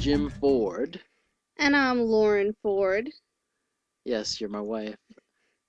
[0.00, 0.98] Jim Ford.
[1.58, 3.10] And I'm Lauren Ford.
[4.06, 4.96] Yes, you're my wife.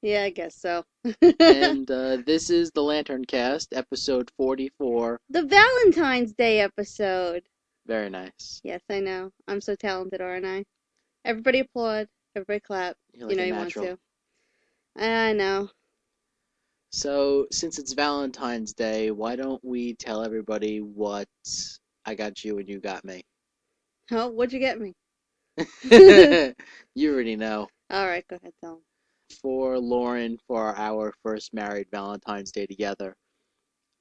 [0.01, 0.85] Yeah, I guess so.
[1.41, 5.19] and uh, this is the Lantern Cast, episode 44.
[5.29, 7.43] the Valentine's Day episode.
[7.85, 8.61] Very nice.
[8.63, 9.31] Yes, I know.
[9.49, 10.63] I'm so talented, aren't I?
[11.25, 12.07] Everybody applaud.
[12.33, 12.95] Everybody clap.
[13.19, 13.85] Like you know you natural.
[13.85, 13.99] want
[14.97, 15.03] to.
[15.03, 15.69] I know.
[16.93, 21.27] So, since it's Valentine's Day, why don't we tell everybody what
[22.05, 23.25] I got you and you got me?
[24.11, 24.93] Oh, what'd you get me?
[26.95, 27.67] you already know.
[27.89, 28.81] All right, go ahead, tell.
[29.41, 33.15] For Lauren, for our first married Valentine's Day together,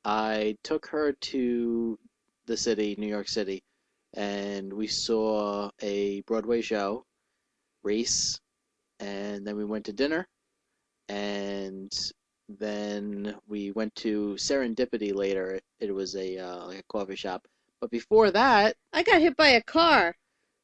[0.05, 1.99] I took her to
[2.47, 3.63] the city, New York City,
[4.15, 7.05] and we saw a Broadway show,
[7.83, 8.41] Race,
[9.01, 10.27] and then we went to dinner,
[11.09, 11.93] and
[12.49, 15.53] then we went to Serendipity later.
[15.57, 17.47] It, it was a uh, like a coffee shop.
[17.81, 20.15] But before that, I got hit by a car.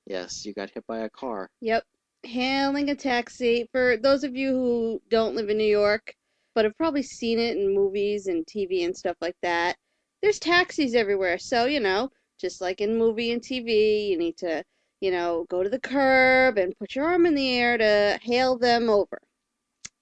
[0.07, 1.51] yes, you got hit by a car.
[1.61, 1.85] Yep.
[2.25, 3.69] Hailing a taxi.
[3.73, 6.15] For those of you who don't live in New York,
[6.55, 9.77] but have probably seen it in movies and TV and stuff like that,
[10.23, 11.39] there's taxis everywhere.
[11.39, 14.63] So, you know, just like in movie and TV, you need to,
[15.01, 18.59] you know, go to the curb and put your arm in the air to hail
[18.59, 19.19] them over.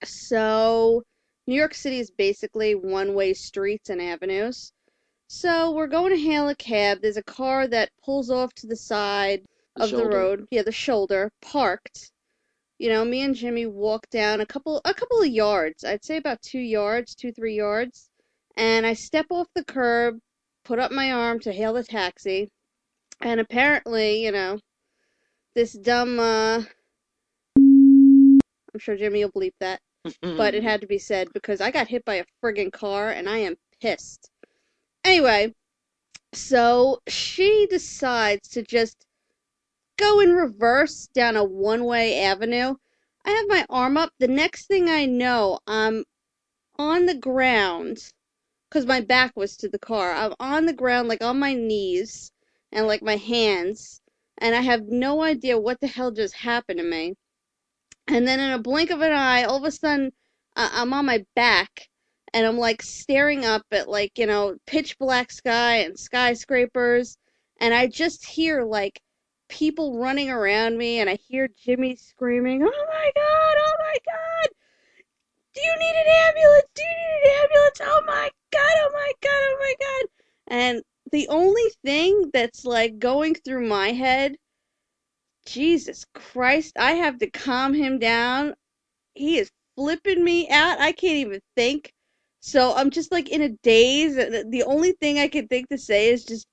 [0.05, 1.03] So,
[1.47, 4.73] New York City is basically one way streets and avenues.
[5.27, 7.01] So, we're going to hail a cab.
[7.01, 9.45] There's a car that pulls off to the side
[9.77, 10.47] The of the road.
[10.51, 12.13] Yeah, the shoulder, parked.
[12.79, 15.85] You know, me and Jimmy walk down a couple a couple of yards.
[15.85, 18.11] I'd say about two yards, two, three yards.
[18.57, 20.19] And I step off the curb,
[20.65, 22.51] put up my arm to hail the taxi.
[23.21, 24.59] And apparently, you know,
[25.55, 26.63] this dumb uh
[27.57, 29.81] I'm sure Jimmy will bleep that.
[30.21, 33.29] But it had to be said because I got hit by a friggin' car and
[33.29, 34.31] I am pissed.
[35.05, 35.55] Anyway,
[36.33, 39.07] so she decides to just
[39.99, 42.75] go in reverse down a one way avenue.
[43.25, 44.11] I have my arm up.
[44.19, 46.05] The next thing I know, I'm
[46.77, 48.13] on the ground
[48.69, 50.13] because my back was to the car.
[50.13, 52.33] I'm on the ground, like on my knees
[52.73, 54.01] and like my hands,
[54.39, 57.15] and I have no idea what the hell just happened to me.
[58.09, 60.13] And then in a blink of an eye, all of a sudden,
[60.57, 61.89] I'm on my back
[62.35, 67.17] and I'm like staring up at like, you know, pitch black sky and skyscrapers.
[67.61, 69.01] And I just hear like
[69.49, 74.51] people running around me and I hear Jimmy screaming, Oh my God, oh my God.
[75.55, 76.67] Do you need an ambulance?
[76.75, 77.81] Do you need an ambulance?
[77.83, 80.09] Oh my God, oh my God, oh my God.
[80.49, 84.35] And the only thing that's like going through my head,
[85.47, 88.55] Jesus Christ, I have to calm him down.
[89.15, 90.81] He is flipping me out.
[90.81, 91.94] I can't even think.
[92.47, 94.17] So I'm just like in a daze.
[94.17, 96.47] The only thing I can think to say is just,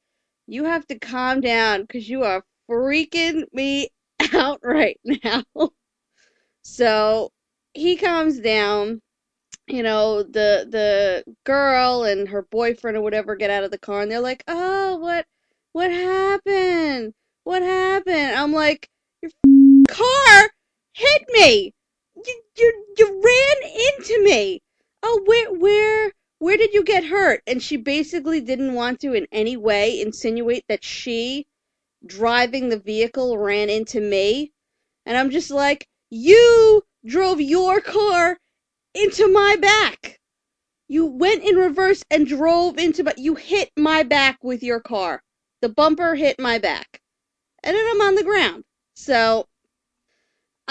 [0.47, 3.89] you have to calm down because you are freaking me
[4.33, 5.43] out right now.
[6.63, 7.31] So
[7.73, 9.01] he calms down.
[9.67, 14.01] You know, the the girl and her boyfriend or whatever get out of the car
[14.01, 15.25] and they're like, "Oh, what
[15.73, 17.13] what happened?
[17.43, 18.89] What happened?" I'm like,
[19.21, 19.31] "Your
[19.89, 20.51] car
[20.93, 21.73] hit me.
[22.15, 24.61] You you you ran into me.
[25.03, 29.27] Oh, where where where did you get hurt?" And she basically didn't want to in
[29.31, 31.45] any way insinuate that she
[32.05, 34.51] driving the vehicle ran into me.
[35.05, 38.37] And I'm just like, "You drove your car
[38.93, 40.19] into my back.
[40.87, 45.23] You went in reverse and drove into my you hit my back with your car.
[45.61, 47.01] The bumper hit my back.
[47.63, 48.65] And then I'm on the ground.
[48.95, 49.47] So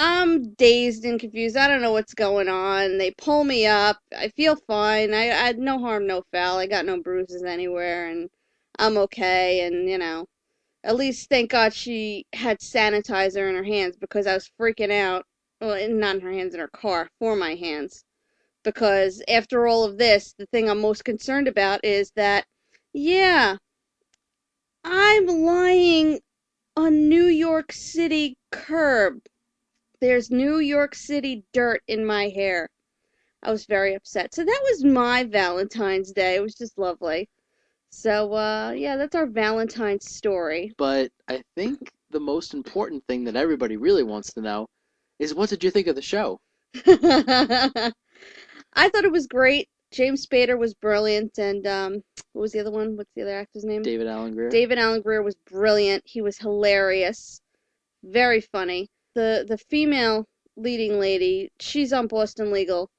[0.02, 1.58] I'm dazed and confused.
[1.58, 2.96] I don't know what's going on.
[2.96, 3.98] They pull me up.
[4.16, 5.12] I feel fine.
[5.12, 6.56] I, I had no harm, no foul.
[6.56, 8.30] I got no bruises anywhere, and
[8.78, 9.66] I'm okay.
[9.66, 10.24] And you know,
[10.84, 15.26] at least thank God she had sanitizer in her hands because I was freaking out.
[15.60, 18.02] Well, not in her hands, in her car, for my hands.
[18.64, 22.46] Because after all of this, the thing I'm most concerned about is that,
[22.94, 23.56] yeah,
[24.82, 26.20] I'm lying
[26.74, 29.20] on New York City curb.
[30.00, 32.68] There's New York City dirt in my hair.
[33.42, 34.34] I was very upset.
[34.34, 36.36] So that was my Valentine's Day.
[36.36, 37.28] It was just lovely.
[37.90, 40.72] So uh yeah, that's our Valentine's story.
[40.76, 44.66] But I think the most important thing that everybody really wants to know
[45.18, 46.40] is what did you think of the show?
[46.74, 47.92] I
[48.88, 49.68] thought it was great.
[49.90, 52.02] James Spader was brilliant and um
[52.32, 52.96] what was the other one?
[52.96, 53.82] What's the other actor's name?
[53.82, 54.50] David Alan Grier?
[54.50, 56.02] David Alan Grier was brilliant.
[56.06, 57.40] He was hilarious.
[58.04, 58.88] Very funny.
[59.14, 60.26] The the female
[60.56, 62.90] leading lady, she's on Boston Legal.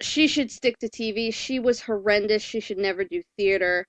[0.00, 1.32] She should stick to TV.
[1.32, 2.42] She was horrendous.
[2.42, 3.86] She should never do theater.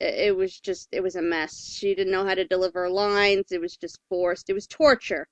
[0.00, 1.64] It, was just it was a mess.
[1.64, 3.52] She didn't know how to deliver lines.
[3.52, 4.50] It was just forced.
[4.50, 5.26] It was torture.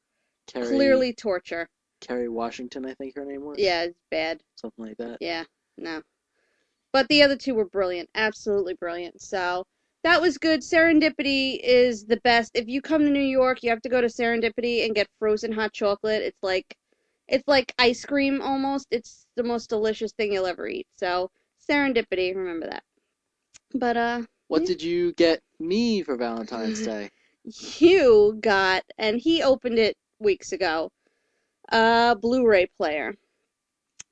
[0.46, 1.68] Kerry, Clearly torture.
[2.00, 3.58] Kerry Washington, I think her name was.
[3.58, 4.40] Yeah, it's bad.
[4.56, 5.18] Something like that.
[5.20, 5.44] Yeah,
[5.76, 6.02] no.
[6.92, 8.08] But the other two were brilliant.
[8.14, 9.20] Absolutely brilliant.
[9.20, 9.64] So
[10.04, 10.60] that was good.
[10.60, 12.52] Serendipity is the best.
[12.54, 15.52] If you come to New York, you have to go to Serendipity and get frozen
[15.52, 16.22] hot chocolate.
[16.22, 16.76] It's like
[17.28, 18.88] it's like ice cream almost.
[18.90, 20.86] It's the most delicious thing you'll ever eat.
[20.96, 21.30] So
[21.68, 22.84] Serendipity, remember that.
[23.74, 24.68] But uh What Yeah.
[24.68, 27.10] did you get me for Valentine's Day?
[27.44, 30.90] Hugh got and he opened it weeks ago,
[31.70, 33.14] a Blu-ray player,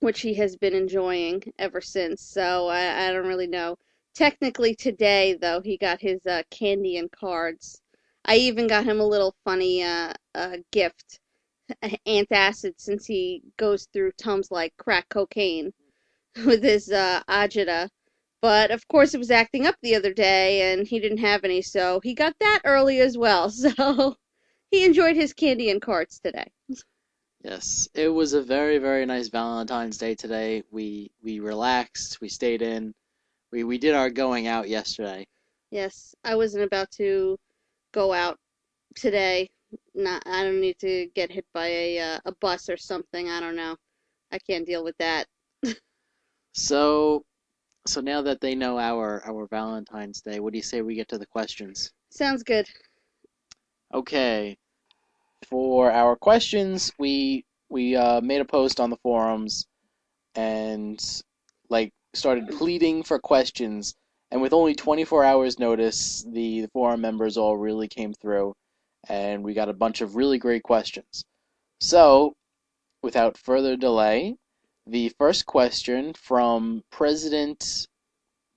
[0.00, 2.22] which he has been enjoying ever since.
[2.22, 3.76] So I, I don't really know.
[4.15, 7.81] Technically today though, he got his uh, candy and cards.
[8.25, 11.21] I even got him a little funny uh, uh gift,
[12.07, 15.73] antacid, since he goes through tums like crack cocaine
[16.47, 17.89] with his uh, agita.
[18.43, 21.62] But of course, it was acting up the other day, and he didn't have any,
[21.62, 23.51] so he got that early as well.
[23.61, 24.17] So
[24.71, 26.47] he enjoyed his candy and cards today.
[27.43, 30.62] Yes, it was a very, very nice Valentine's Day today.
[30.71, 32.95] We we relaxed, we stayed in,
[33.52, 35.26] we we did our going out yesterday.
[35.70, 37.38] Yes, I wasn't about to
[37.93, 38.38] go out
[38.94, 39.50] today.
[39.94, 43.29] Not, I don't need to get hit by a uh, a bus or something.
[43.29, 43.76] I don't know.
[44.32, 45.26] I can't deal with that.
[46.52, 47.25] So
[47.87, 51.08] so now that they know our our Valentine's Day, what do you say we get
[51.08, 51.93] to the questions?
[52.11, 52.69] Sounds good.
[53.94, 54.56] Okay.
[55.49, 59.67] For our questions, we we uh, made a post on the forums
[60.35, 61.00] and
[61.69, 63.95] like started pleading for questions.
[64.31, 68.55] And with only 24 hours notice, the, forum members all really came through,
[69.09, 71.25] and we got a bunch of really great questions.
[71.81, 72.35] So,
[73.03, 74.37] without further delay,
[74.87, 77.87] the first question from President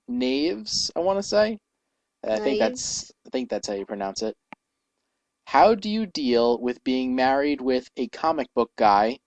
[0.06, 1.58] Naves, I want to say.
[2.26, 4.34] I think that's I think that's how you pronounce it.
[5.46, 9.18] How do you deal with being married with a comic book guy?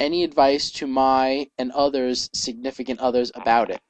[0.00, 3.80] Any advice to my and others significant others about it?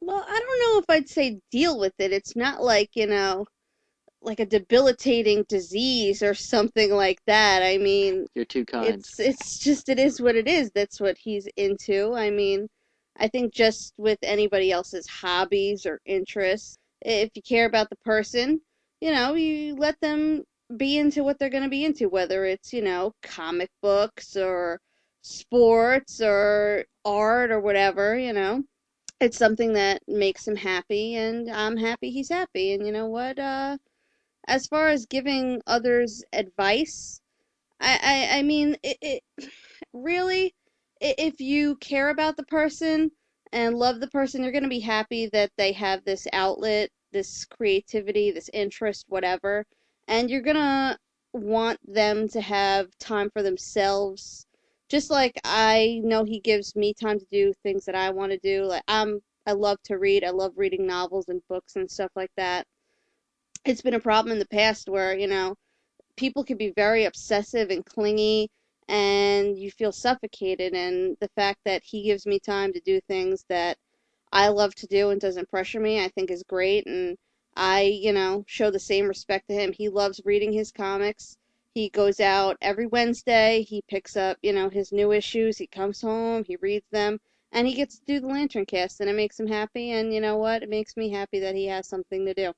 [0.00, 2.12] Well, I don't know if I'd say deal with it.
[2.12, 3.46] It's not like, you know,
[4.20, 7.62] like a debilitating disease or something like that.
[7.62, 8.86] I mean, You're too kind.
[8.86, 10.70] it's it's just it is what it is.
[10.74, 12.14] That's what he's into.
[12.14, 12.68] I mean,
[13.18, 18.60] I think just with anybody else's hobbies or interests, if you care about the person,
[19.00, 20.44] you know, you let them
[20.76, 24.80] be into what they're going to be into, whether it's, you know, comic books or
[25.26, 28.64] sports or art or whatever, you know.
[29.20, 32.72] It's something that makes him happy and I'm happy he's happy.
[32.74, 33.38] And you know what?
[33.38, 33.78] Uh
[34.48, 37.20] as far as giving others advice,
[37.80, 39.22] I, I, I mean, it, it
[39.92, 40.54] really,
[41.00, 43.10] if you care about the person
[43.52, 47.44] and love the person, you're going to be happy that they have this outlet, this
[47.44, 49.66] creativity, this interest, whatever.
[50.08, 50.98] And you're going to
[51.32, 54.45] want them to have time for themselves.
[54.88, 58.38] Just like I know he gives me time to do things that I want to
[58.38, 58.64] do.
[58.64, 60.24] Like I'm, I love to read.
[60.24, 62.66] I love reading novels and books and stuff like that
[63.66, 65.56] it's been a problem in the past where, you know,
[66.16, 68.48] people can be very obsessive and clingy
[68.88, 73.44] and you feel suffocated and the fact that he gives me time to do things
[73.48, 73.76] that
[74.32, 77.16] I love to do and doesn't pressure me, I think is great and
[77.56, 79.72] I, you know, show the same respect to him.
[79.72, 81.36] He loves reading his comics.
[81.76, 86.00] He goes out every Wednesday, he picks up, you know, his new issues, he comes
[86.00, 87.20] home, he reads them,
[87.52, 90.22] and he gets to do the Lantern Cast and it makes him happy and you
[90.22, 90.62] know what?
[90.62, 92.54] It makes me happy that he has something to do.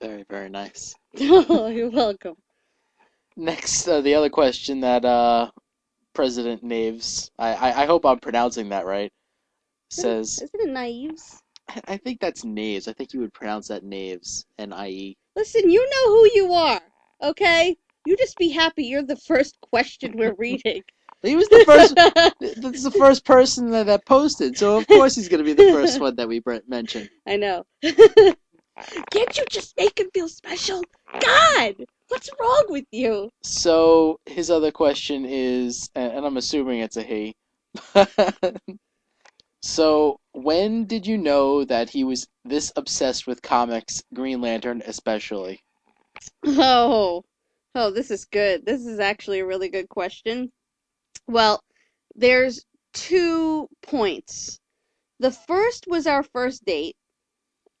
[0.00, 0.94] Very, very nice.
[1.18, 2.36] Oh, you're welcome.
[3.36, 5.50] Next, uh, the other question that uh,
[6.14, 9.10] President Naves, I, I, I hope I'm pronouncing that right,
[9.90, 11.42] says, Isn't it naives?
[11.68, 12.86] I, I think that's Naves.
[12.86, 15.16] I think you would pronounce that Naves, N-I-E.
[15.34, 16.80] Listen, you know who you are,
[17.22, 17.76] okay?
[18.06, 20.82] You just be happy you're the first question we're reading.
[21.22, 21.94] He was the first.
[22.40, 25.52] this is the first person that, that posted, so of course he's going to be
[25.52, 27.08] the first one that we mention.
[27.26, 27.66] I know.
[27.82, 30.84] Can't you just make him feel special?
[31.18, 31.74] God,
[32.06, 33.30] what's wrong with you?
[33.42, 37.34] So his other question is, and I'm assuming it's a he.
[39.60, 45.64] So when did you know that he was this obsessed with comics, Green Lantern especially?
[46.46, 47.24] Oh,
[47.74, 48.64] oh, this is good.
[48.66, 50.50] This is actually a really good question.
[51.26, 51.62] Well,
[52.14, 54.60] there's two points.
[55.20, 56.96] The first was our first date.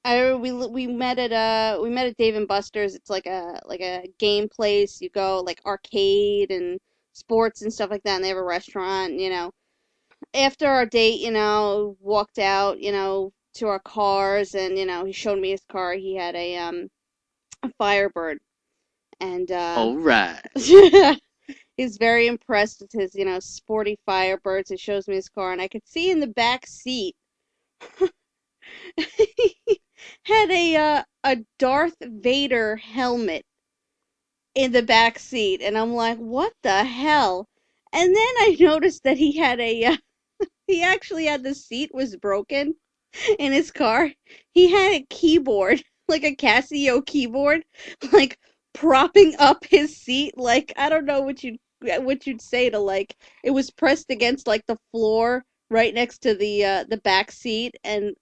[0.04, 2.94] I we we met at uh we met at Dave and Buster's.
[2.94, 5.00] It's like a like a game place.
[5.00, 6.78] You go like arcade and
[7.14, 8.16] sports and stuff like that.
[8.16, 9.14] And they have a restaurant.
[9.14, 9.52] You know.
[10.34, 12.80] After our date, you know, walked out.
[12.80, 15.94] You know, to our cars, and you know, he showed me his car.
[15.94, 16.88] He had a um
[17.78, 18.38] Firebird,
[19.20, 20.40] and uh, All right.
[21.76, 24.70] he's very impressed with his you know sporty Firebirds.
[24.70, 27.14] He shows me his car, and I could see in the back seat
[28.96, 29.80] he
[30.24, 33.44] had a uh, a Darth Vader helmet
[34.54, 37.48] in the back seat, and I'm like, what the hell?
[37.92, 39.96] And then I noticed that he had a uh,
[40.66, 42.74] he actually had the seat was broken
[43.38, 44.12] in his car.
[44.52, 47.64] He had a keyboard, like a Casio keyboard,
[48.12, 48.38] like
[48.74, 50.36] propping up his seat.
[50.36, 54.46] Like I don't know what you'd what you'd say to like it was pressed against
[54.48, 58.14] like the floor right next to the uh the back seat and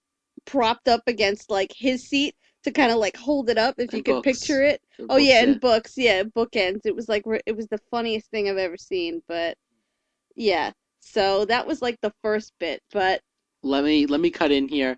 [0.45, 4.03] propped up against like his seat to kind of like hold it up if you
[4.03, 4.81] could picture it.
[4.97, 6.81] The Oh yeah, books, and books, yeah, bookends.
[6.85, 9.57] It was like it was the funniest thing I've ever seen, but
[10.35, 10.71] yeah.
[11.01, 13.21] So that was like the first bit, but
[13.63, 14.97] let me let me cut in here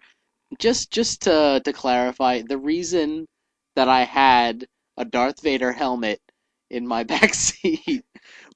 [0.57, 3.27] just just to to clarify the reason
[3.75, 4.65] that I had
[4.97, 6.19] a Darth Vader helmet
[6.69, 8.03] in my back seat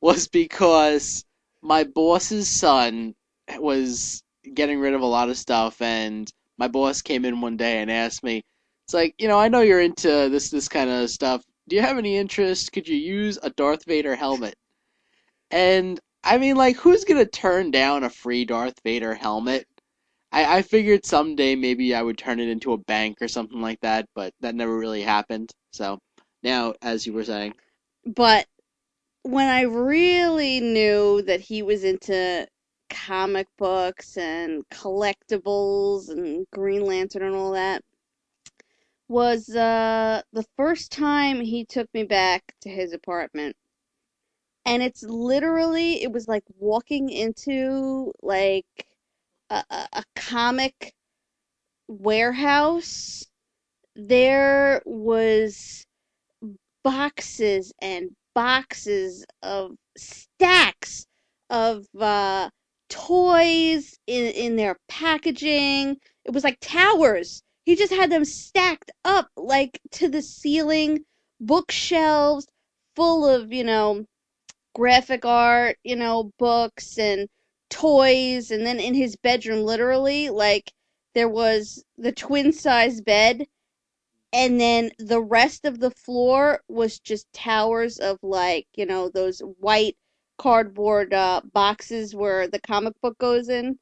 [0.01, 1.25] was because
[1.61, 3.15] my boss's son
[3.57, 4.23] was
[4.53, 7.89] getting rid of a lot of stuff and my boss came in one day and
[7.89, 8.43] asked me
[8.85, 11.43] it's like you know I know you're into this this kind of stuff.
[11.69, 12.73] Do you have any interest?
[12.73, 14.55] Could you use a Darth Vader helmet?
[15.51, 19.65] And I mean like who's gonna turn down a free Darth Vader helmet
[20.33, 23.79] I, I figured someday maybe I would turn it into a bank or something like
[23.81, 25.51] that, but that never really happened.
[25.71, 25.99] So
[26.43, 27.53] now, as you were saying,
[28.05, 28.47] but
[29.23, 32.47] when I really knew that he was into
[32.89, 37.83] comic books and collectibles and Green Lantern and all that
[39.07, 43.55] was uh the first time he took me back to his apartment.
[44.65, 48.65] And it's literally it was like walking into like
[49.69, 50.93] a, a, comic
[51.87, 53.25] warehouse.
[53.95, 55.85] There was
[56.83, 61.05] boxes and boxes of stacks
[61.49, 62.49] of uh,
[62.89, 65.97] toys in in their packaging.
[66.25, 67.43] It was like towers.
[67.65, 71.05] He just had them stacked up like to the ceiling,
[71.39, 72.47] bookshelves
[72.95, 74.05] full of, you know,
[74.75, 77.27] graphic art, you know, books and
[77.73, 80.71] toys and then in his bedroom literally like
[81.15, 83.47] there was the twin size bed
[84.31, 89.39] and then the rest of the floor was just towers of like you know those
[89.59, 89.97] white
[90.37, 93.79] cardboard uh, boxes where the comic book goes in.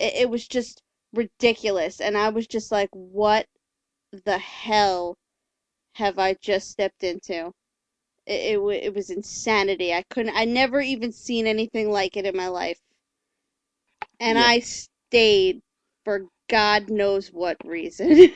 [0.00, 0.82] It, it was just
[1.12, 3.46] ridiculous and i was just like what
[4.24, 5.16] the hell
[5.94, 7.52] have i just stepped into?
[8.26, 9.94] It, it, it was insanity.
[9.94, 12.80] I couldn't i never even seen anything like it in my life
[14.20, 14.52] and Yep.
[14.52, 15.60] i stayed
[16.04, 18.30] for god knows what reason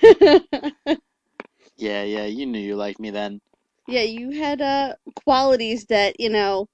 [1.77, 3.41] yeah, yeah, you knew you liked me then.
[3.87, 6.67] Yeah, you had uh qualities that, you know,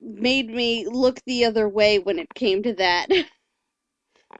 [0.00, 3.08] made me look the other way when it came to that.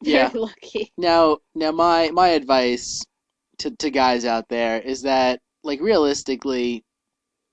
[0.00, 0.30] Yeah.
[0.30, 0.92] Very lucky.
[0.98, 3.04] Now, now my my advice
[3.58, 6.84] to to guys out there is that like realistically,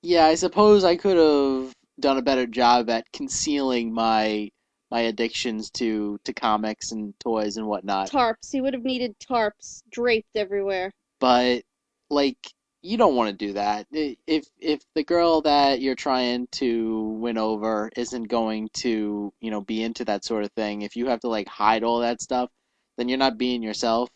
[0.03, 4.51] yeah, I suppose I could have done a better job at concealing my
[4.91, 8.12] my addictions to to comics and toys and whatnot.
[8.12, 8.51] Tarps.
[8.51, 10.91] He would have needed tarps draped everywhere.
[11.19, 11.63] but
[12.10, 12.38] like
[12.83, 13.88] you don't want to do that.
[13.91, 19.62] If if the girl that you're trying to win over isn't going to, you know,
[19.62, 22.50] be into that sort of thing, if you have to like hide all that stuff,
[22.98, 24.10] then you're not being yourself.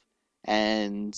[0.46, 1.16] And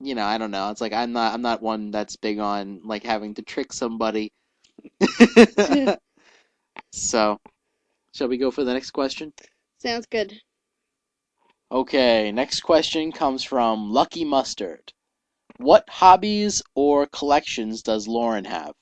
[0.00, 0.70] you know, I don't know.
[0.70, 4.32] It's like I'm not I'm not one that's big on like having to trick somebody.
[6.92, 7.40] So,
[8.14, 9.32] shall we go for the next question?
[9.78, 10.40] Sounds good.
[11.70, 14.92] Okay, next question comes from Lucky Mustard.
[15.58, 18.74] What hobbies or collections does Lauren have?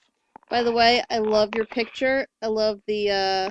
[0.50, 2.26] By the way, I love your picture.
[2.42, 3.50] I love the uh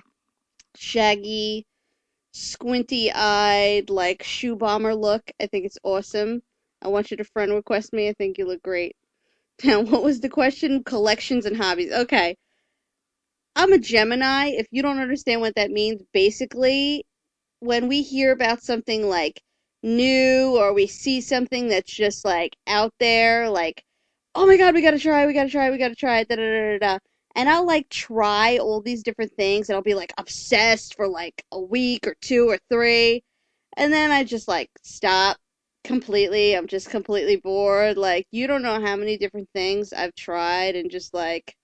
[0.76, 1.66] shaggy,
[2.34, 5.32] squinty-eyed, like shoe bomber look.
[5.42, 6.44] I think it's awesome.
[6.82, 8.10] I want you to friend request me.
[8.10, 8.96] I think you look great.
[9.64, 10.84] Now, what was the question?
[10.84, 11.92] Collections and hobbies.
[11.92, 12.36] Okay.
[13.56, 14.50] I'm a Gemini.
[14.50, 17.06] If you don't understand what that means, basically,
[17.60, 19.42] when we hear about something like
[19.84, 23.84] new or we see something that's just like out there, like,
[24.36, 26.78] oh my god, we gotta try, we gotta try, we gotta try, da da da
[26.80, 27.00] da da.
[27.36, 31.44] And I'll like try all these different things and I'll be like obsessed for like
[31.52, 33.24] a week or two or three.
[33.78, 35.38] And then I just like stop
[35.84, 36.56] completely.
[36.56, 37.98] I'm just completely bored.
[37.98, 41.56] Like, you don't know how many different things I've tried and just like,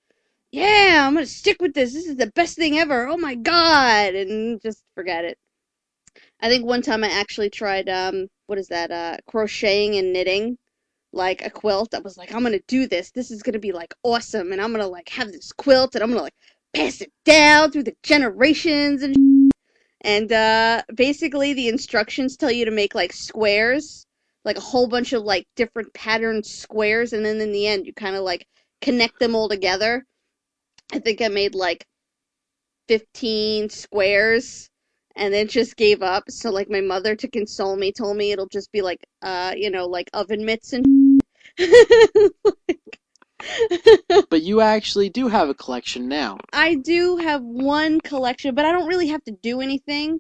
[0.58, 1.94] yeah, I'm gonna stick with this.
[1.94, 3.08] This is the best thing ever.
[3.08, 4.16] Oh my god.
[4.16, 5.38] And just forget it.
[6.40, 8.92] I think one time I actually tried um what is that?
[8.92, 10.58] Uh, crocheting and knitting,
[11.14, 11.94] like a quilt.
[11.94, 13.12] I was like, I'm gonna do this.
[13.12, 16.10] This is gonna be like awesome, and I'm gonna like have this quilt, and I'm
[16.10, 16.34] gonna like
[16.74, 19.16] pass it down through the generations and.
[20.02, 24.06] And uh, basically, the instructions tell you to make like squares,
[24.46, 27.94] like a whole bunch of like different patterned squares, and then in the end, you
[27.94, 28.48] kind of like
[28.82, 30.06] connect them all together.
[30.92, 31.86] I think I made like
[32.88, 34.70] 15 squares
[35.16, 36.30] and then just gave up.
[36.30, 39.70] So like my mother to console me told me it'll just be like uh, you
[39.70, 40.86] know, like oven mitts and
[44.30, 46.38] But you actually do have a collection now.
[46.54, 50.20] I do have one collection, but I don't really have to do anything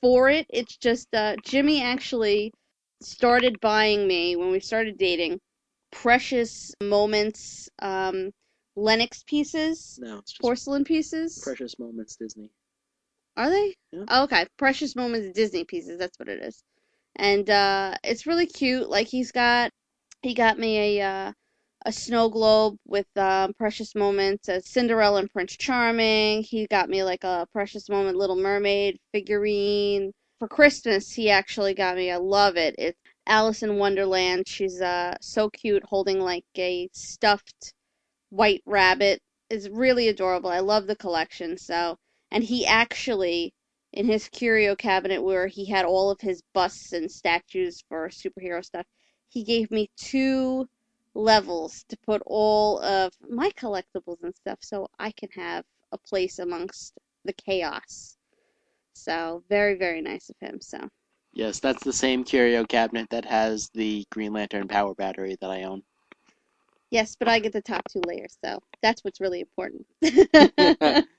[0.00, 0.46] for it.
[0.50, 2.52] It's just uh Jimmy actually
[3.02, 5.40] started buying me when we started dating
[5.92, 8.30] precious moments um
[8.76, 11.38] Lenox pieces, No, it's just porcelain pieces.
[11.42, 12.50] Precious Moments Disney.
[13.36, 13.74] Are they?
[13.92, 14.04] Yeah.
[14.08, 14.46] Oh, okay.
[14.58, 15.98] Precious Moments Disney pieces.
[15.98, 16.62] That's what it is.
[17.16, 18.88] And uh, it's really cute.
[18.88, 19.70] Like he's got,
[20.22, 21.32] he got me a uh,
[21.86, 26.42] a snow globe with um, Precious Moments, a Cinderella and Prince Charming.
[26.42, 30.12] He got me like a Precious Moment Little Mermaid figurine.
[30.38, 32.10] For Christmas, he actually got me.
[32.10, 32.74] I love it.
[32.78, 34.48] It's Alice in Wonderland.
[34.48, 37.72] She's uh so cute, holding like a stuffed
[38.30, 39.22] white rabbit.
[39.50, 40.50] is really adorable.
[40.50, 41.56] I love the collection.
[41.56, 41.98] So
[42.30, 43.52] and he actually
[43.92, 48.64] in his curio cabinet where he had all of his busts and statues for superhero
[48.64, 48.86] stuff
[49.28, 50.68] he gave me two
[51.14, 56.38] levels to put all of my collectibles and stuff so i can have a place
[56.38, 56.92] amongst
[57.24, 58.16] the chaos
[58.92, 60.88] so very very nice of him so
[61.32, 65.64] Yes, that's the same curio cabinet that has the Green Lantern power battery that I
[65.64, 65.82] own.
[66.90, 69.86] Yes but i get the top two layers so that's what's really important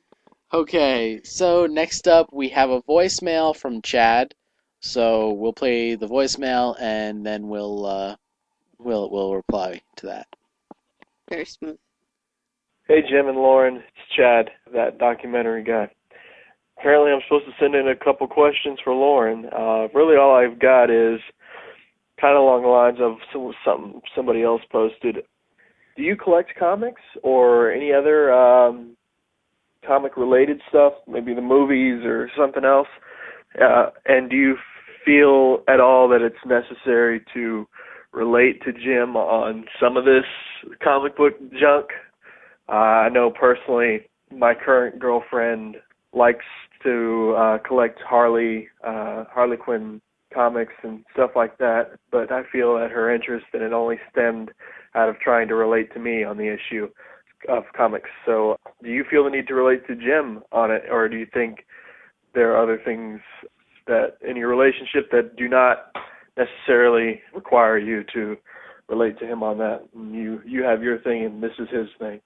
[0.53, 4.33] Okay, so next up we have a voicemail from Chad.
[4.79, 8.15] So we'll play the voicemail and then we'll uh,
[8.77, 10.27] we'll we'll reply to that.
[11.29, 11.77] very smooth
[12.87, 15.91] Hey, Jim and Lauren, it's Chad, that documentary guy.
[16.77, 19.47] Apparently, I'm supposed to send in a couple questions for Lauren.
[19.51, 21.19] Uh, really, all I've got is
[22.21, 25.17] kind of along the lines of some, something somebody else posted.
[25.97, 28.95] Do you collect comics or any other um,
[29.85, 32.87] comic-related stuff, maybe the movies or something else?
[33.59, 34.55] Uh, and do you
[35.03, 37.67] feel at all that it's necessary to
[38.13, 40.23] relate to Jim on some of this
[40.83, 41.87] comic book junk?
[42.69, 45.77] Uh, I know personally, my current girlfriend
[46.13, 46.45] likes
[46.83, 49.99] to uh, collect Harley, uh, Harley Quinn
[50.33, 54.51] comics and stuff like that, but I feel that her interest in it only stemmed
[54.95, 56.87] out of trying to relate to me on the issue
[57.49, 58.09] of comics.
[58.25, 61.27] So, do you feel the need to relate to Jim on it, or do you
[61.33, 61.65] think
[62.33, 63.19] there are other things
[63.87, 65.95] that in your relationship that do not
[66.35, 68.35] necessarily require you to
[68.89, 69.87] relate to him on that?
[69.95, 72.21] You you have your thing, and this is his thing.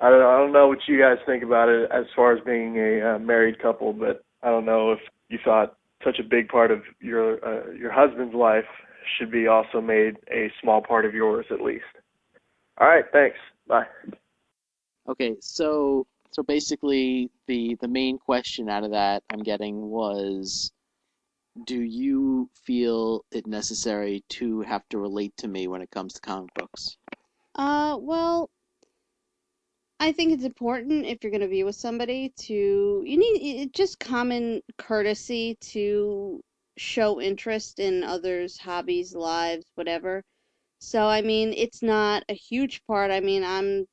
[0.00, 2.76] I don't, I don't know what you guys think about it as far as being
[2.76, 6.70] a uh, married couple, but I don't know if you thought such a big part
[6.70, 8.64] of your uh, your husband's life
[9.16, 11.84] should be also made a small part of yours at least.
[12.80, 13.36] All right, thanks.
[13.66, 13.86] Bye.
[15.08, 20.70] Okay, so so basically the the main question out of that I'm getting was
[21.64, 26.20] do you feel it necessary to have to relate to me when it comes to
[26.20, 26.96] comic books?
[27.56, 28.48] Uh, well,
[29.98, 33.72] I think it's important if you're going to be with somebody to you need it,
[33.72, 36.40] just common courtesy to
[36.78, 40.22] show interest in others' hobbies, lives, whatever.
[40.80, 43.10] So I mean, it's not a huge part.
[43.10, 43.86] I mean, I'm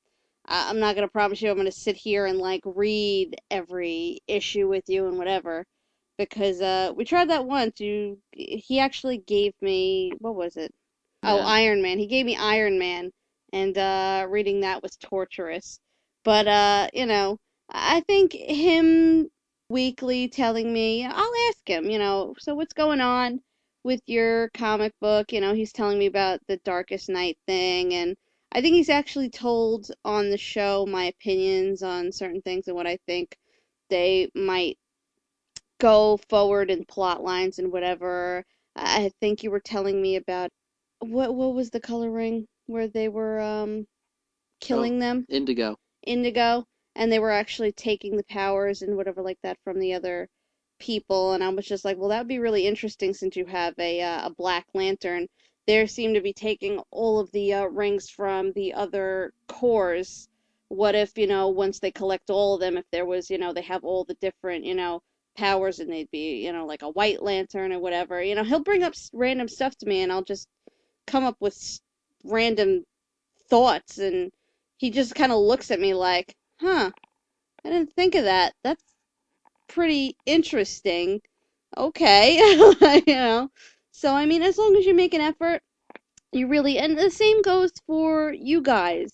[0.45, 4.19] I'm not going to promise you I'm going to sit here and like read every
[4.28, 5.65] issue with you and whatever
[6.17, 7.80] because uh we tried that once.
[7.80, 10.71] You he actually gave me what was it?
[11.24, 11.98] Oh, Iron Man.
[12.00, 13.12] He gave me Iron Man
[13.54, 15.80] and uh reading that was torturous.
[16.24, 17.38] But uh, you know,
[17.69, 19.30] I think him
[19.69, 23.41] weekly telling me, I'll ask him, you know, so what's going on
[23.84, 25.32] with your comic book?
[25.32, 28.15] You know, he's telling me about the Darkest Night thing and
[28.51, 32.88] I think he's actually told on the show my opinions on certain things and what
[32.88, 33.38] I think
[33.89, 34.78] they might
[35.80, 38.45] go forward in plot lines and whatever.
[38.75, 40.51] I think you were telling me about
[40.99, 43.86] what what was the color ring where they were um
[44.62, 45.25] killing them?
[45.28, 45.78] Indigo.
[46.04, 50.29] Indigo, and they were actually taking the powers and whatever like that from the other
[50.79, 51.34] people.
[51.34, 54.01] And I was just like, well, that would be really interesting since you have a
[54.01, 55.27] uh, a Black Lantern.
[55.67, 60.27] They seem to be taking all of the uh, rings from the other Corps.
[60.69, 63.53] What if you know once they collect all of them, if there was you know
[63.53, 65.01] they have all the different you know
[65.36, 68.21] powers and they'd be, you know, like a white lantern or whatever.
[68.21, 70.47] You know, he'll bring up random stuff to me and I'll just
[71.08, 71.79] come up with
[72.23, 72.86] random
[73.49, 74.31] thoughts and
[74.77, 76.91] he just kind of looks at me like, "Huh.
[77.65, 78.56] I didn't think of that.
[78.63, 78.84] That's
[79.68, 81.22] pretty interesting."
[81.78, 82.38] Okay,
[83.08, 83.52] you know.
[83.91, 85.62] So I mean, as long as you make an effort,
[86.32, 89.12] you really and the same goes for you guys.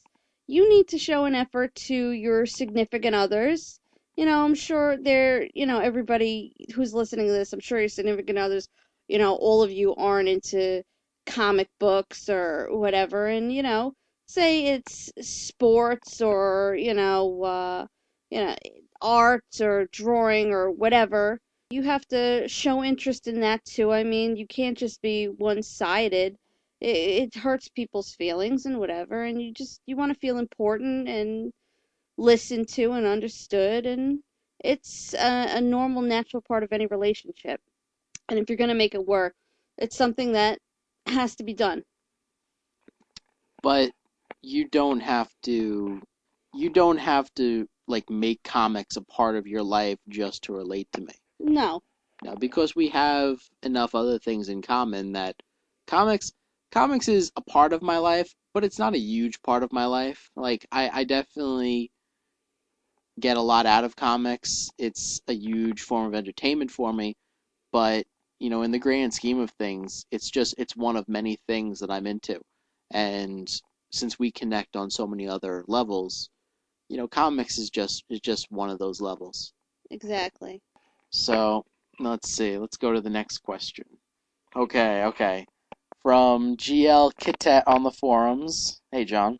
[0.47, 3.79] You need to show an effort to your significant others.
[4.15, 7.89] You know, I'm sure they're, you know, everybody who's listening to this, I'm sure your
[7.89, 8.67] significant others,
[9.07, 10.83] you know, all of you aren't into
[11.25, 13.93] comic books or whatever and you know,
[14.33, 17.85] say it's sports or, you know, uh,
[18.29, 18.55] you know,
[19.01, 21.39] art or drawing or whatever.
[21.69, 23.91] You have to show interest in that too.
[23.91, 26.37] I mean, you can't just be one-sided
[26.81, 31.07] it, it hurts people's feelings and whatever and you just you want to feel important
[31.07, 31.53] and
[32.17, 34.19] listened to and understood and
[34.59, 37.61] it's a, a normal natural part of any relationship
[38.29, 39.33] and if you're going to make it work
[39.77, 40.59] it's something that
[41.05, 41.83] has to be done
[43.61, 43.91] but
[44.41, 46.01] you don't have to
[46.53, 50.87] you don't have to like make comics a part of your life just to relate
[50.93, 51.81] to me no
[52.23, 55.35] no because we have enough other things in common that
[55.87, 56.31] comics
[56.71, 59.85] comics is a part of my life, but it's not a huge part of my
[59.85, 60.29] life.
[60.35, 61.91] Like I, I definitely
[63.19, 64.69] get a lot out of comics.
[64.77, 67.15] It's a huge form of entertainment for me,
[67.71, 68.05] but
[68.39, 71.79] you know, in the grand scheme of things, it's just it's one of many things
[71.79, 72.39] that I'm into.
[72.91, 73.47] And
[73.91, 76.29] since we connect on so many other levels,
[76.89, 79.53] you know, comics is just is just one of those levels.
[79.89, 80.61] Exactly.
[81.09, 81.65] So,
[81.99, 82.57] let's see.
[82.57, 83.85] Let's go to the next question.
[84.55, 85.45] Okay, okay
[86.01, 88.81] from GL Kitet on the forums.
[88.91, 89.39] Hey, John.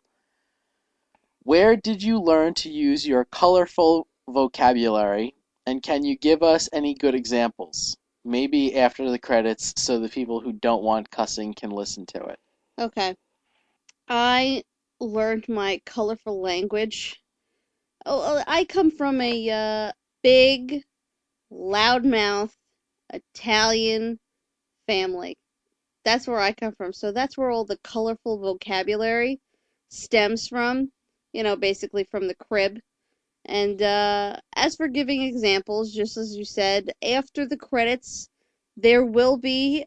[1.42, 5.34] Where did you learn to use your colorful vocabulary,
[5.66, 7.96] and can you give us any good examples?
[8.24, 12.38] Maybe after the credits so the people who don't want cussing can listen to it.
[12.78, 13.16] Okay.
[14.08, 14.64] I
[15.00, 17.20] learned my colorful language.
[18.06, 20.82] Oh, oh I come from a uh, big,
[21.52, 22.52] loudmouth
[23.12, 24.18] Italian
[24.86, 25.36] family.
[26.04, 26.92] That's where I come from.
[26.92, 29.40] So that's where all the colorful vocabulary
[29.88, 30.90] stems from.
[31.32, 32.78] You know, basically from the crib.
[33.44, 38.28] And uh, as for giving examples, just as you said, after the credits,
[38.76, 39.84] there will be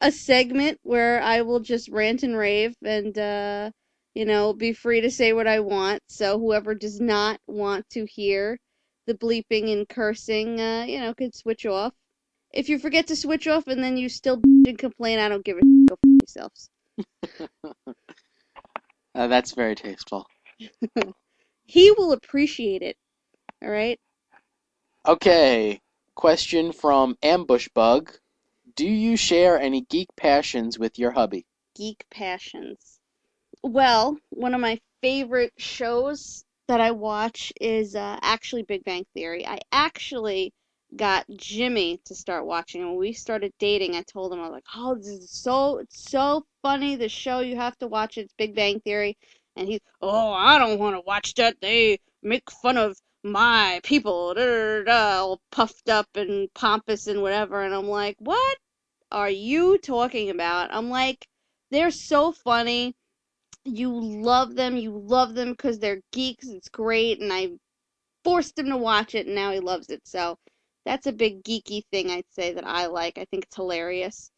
[0.00, 3.70] a segment where I will just rant and rave and, uh,
[4.14, 6.02] you know, be free to say what I want.
[6.08, 8.58] So whoever does not want to hear
[9.06, 11.92] the bleeping and cursing, uh, you know, could switch off.
[12.52, 14.40] If you forget to switch off and then you still
[14.78, 15.88] complain, I don't give a shit.
[15.88, 16.70] Go f yourselves.
[19.14, 20.26] uh, that's very tasteful.
[21.66, 22.96] he will appreciate it.
[23.62, 23.98] All right.
[25.06, 25.80] Okay.
[26.14, 28.12] Question from Ambush Bug.
[28.76, 31.46] Do you share any geek passions with your hubby?
[31.74, 33.00] Geek passions.
[33.62, 39.46] Well, one of my favorite shows that I watch is uh, actually Big Bang Theory.
[39.46, 40.52] I actually
[40.94, 42.82] got Jimmy to start watching.
[42.86, 46.10] When we started dating, I told him I was like, "Oh, this is so it's
[46.10, 46.96] so funny.
[46.96, 48.26] The show you have to watch it.
[48.26, 49.16] It's Big Bang Theory."
[49.56, 51.62] And he's, "Oh, I don't want to watch that.
[51.62, 57.22] They make fun of my people, da, da, da, all puffed up and pompous and
[57.22, 58.58] whatever." And I'm like, "What
[59.10, 61.26] are you talking about?" I'm like,
[61.70, 62.94] "They're so funny."
[63.64, 64.76] You love them.
[64.76, 66.48] You love them because they're geeks.
[66.48, 67.50] It's great, and I
[68.24, 70.06] forced him to watch it, and now he loves it.
[70.06, 70.38] So
[70.84, 73.18] that's a big geeky thing I'd say that I like.
[73.18, 74.30] I think it's hilarious.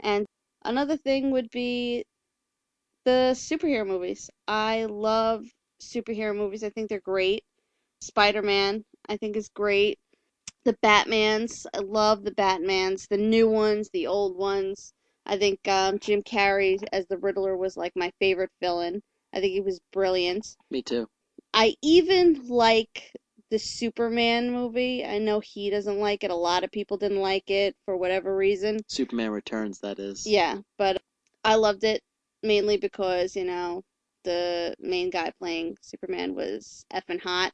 [0.00, 0.26] And
[0.64, 2.04] another thing would be
[3.04, 4.30] the superhero movies.
[4.48, 5.44] I love
[5.82, 6.64] superhero movies.
[6.64, 7.44] I think they're great.
[8.02, 9.98] Spider-Man, I think is great.
[10.64, 14.92] The Batmans, I love the Batmans, the new ones, the old ones.
[15.24, 19.02] I think um, Jim Carrey as the Riddler was like my favorite villain.
[19.32, 20.56] I think he was brilliant.
[20.70, 21.08] Me too.
[21.54, 23.12] I even like
[23.50, 25.04] the Superman movie.
[25.04, 26.30] I know he doesn't like it.
[26.30, 28.80] A lot of people didn't like it for whatever reason.
[28.86, 30.26] Superman Returns, that is.
[30.26, 31.02] Yeah, but
[31.44, 32.02] I loved it
[32.42, 33.82] mainly because, you know,
[34.24, 37.52] the main guy playing Superman was effing hot.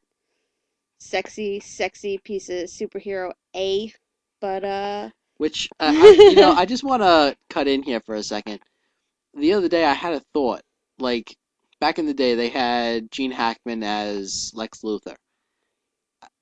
[0.99, 3.93] Sexy, sexy piece of superhero A.
[4.41, 5.11] But, uh.
[5.39, 8.61] Which, uh, I, you know, I just want to cut in here for a second.
[9.35, 10.63] The other day I had a thought.
[10.99, 11.37] Like,
[11.81, 15.17] back in the day, they had Gene Hackman as Lex Luthor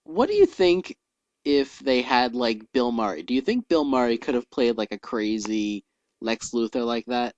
[0.05, 0.97] what do you think
[1.45, 3.23] if they had like Bill Murray?
[3.23, 5.85] Do you think Bill Murray could have played like a crazy
[6.21, 7.35] Lex Luthor like that?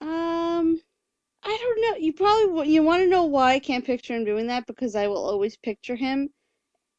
[0.00, 0.80] Um,
[1.44, 1.96] I don't know.
[1.96, 5.08] You probably you want to know why I can't picture him doing that because I
[5.08, 6.30] will always picture him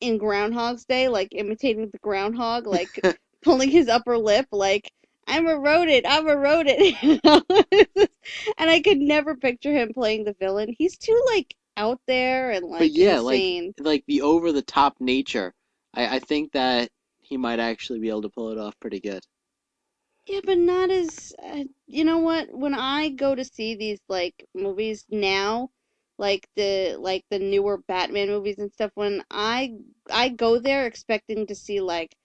[0.01, 3.01] in Groundhog's Day, like imitating the groundhog, like
[3.41, 4.91] pulling his upper lip, like
[5.27, 7.41] I'm a rodent, I'm a rodent, you know?
[8.57, 10.75] and I could never picture him playing the villain.
[10.77, 13.73] He's too like out there and like but yeah, insane.
[13.77, 15.53] like like the over the top nature.
[15.93, 16.89] I, I think that
[17.21, 19.23] he might actually be able to pull it off pretty good.
[20.27, 22.49] Yeah, but not as uh, you know what?
[22.53, 25.69] When I go to see these like movies now,
[26.17, 29.75] like the like the newer Batman movies and stuff, when I
[30.11, 32.15] I go there expecting to see like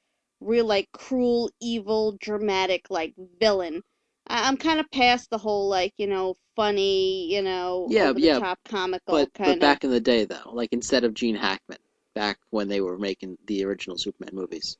[0.41, 3.83] real like cruel, evil, dramatic like villain.
[4.29, 8.41] I, I'm kind of past the whole like you know funny, you know Yeah, yeah,
[8.41, 11.79] top comical But kind but back in the day though, like instead of Gene Hackman,
[12.15, 14.79] back when they were making the original Superman movies.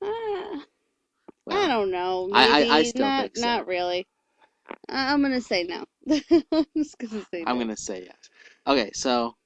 [0.00, 0.73] of.
[1.50, 2.30] Uh, I don't know.
[2.32, 3.22] I- I- I still not.
[3.22, 3.42] think so.
[3.46, 4.06] Not really.
[4.88, 5.84] I'm gonna say no.
[6.52, 7.64] I'm just gonna say I'm no.
[7.64, 8.16] gonna say yes.
[8.66, 9.36] Okay, so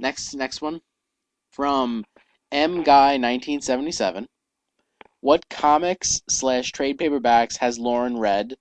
[0.00, 0.80] next next one
[1.50, 2.04] from
[2.50, 4.26] M Guy 1977.
[5.20, 8.54] What comics slash trade paperbacks has Lauren read,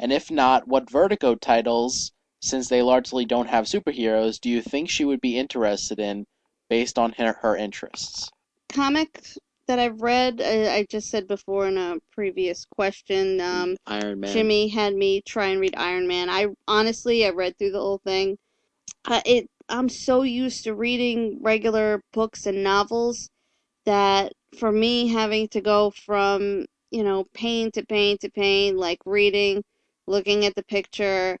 [0.00, 4.90] and if not, what Vertigo titles, since they largely don't have superheroes, do you think
[4.90, 6.26] she would be interested in,
[6.68, 8.30] based on her, her interests?
[8.68, 9.22] comic
[9.68, 14.32] that I've read, I, I just said before in a previous question, um, Iron Man.
[14.32, 16.28] Jimmy had me try and read Iron Man.
[16.28, 18.36] I honestly, I read through the whole thing.
[19.04, 23.30] Uh, it, I'm so used to reading regular books and novels
[23.84, 28.98] that for me having to go from you know pain to pain to pain, like
[29.04, 29.62] reading,
[30.06, 31.38] looking at the picture,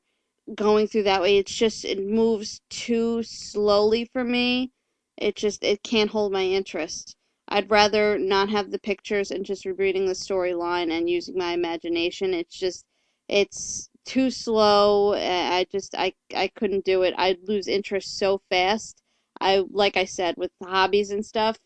[0.54, 4.70] going through that way, it's just it moves too slowly for me.
[5.16, 7.16] It just it can't hold my interest.
[7.48, 12.34] I'd rather not have the pictures and just reading the storyline and using my imagination.
[12.34, 12.84] It's just
[13.28, 15.14] it's too slow.
[15.14, 17.14] I I just I I couldn't do it.
[17.16, 19.02] I'd lose interest so fast.
[19.40, 21.58] I like I said with hobbies and stuff,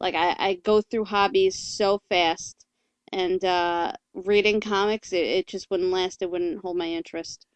[0.00, 2.66] like I I go through hobbies so fast
[3.12, 6.22] and uh reading comics it, it just wouldn't last.
[6.22, 7.46] It wouldn't hold my interest.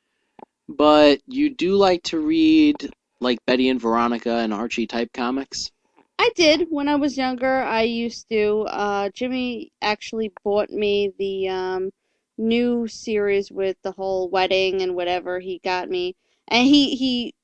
[0.68, 5.70] But you do like to read like Betty and Veronica and Archie type comics?
[6.18, 7.62] I did when I was younger.
[7.62, 8.62] I used to.
[8.68, 11.90] Uh, Jimmy actually bought me the um,
[12.36, 15.40] new series with the whole wedding and whatever.
[15.40, 16.16] He got me,
[16.48, 17.34] and he he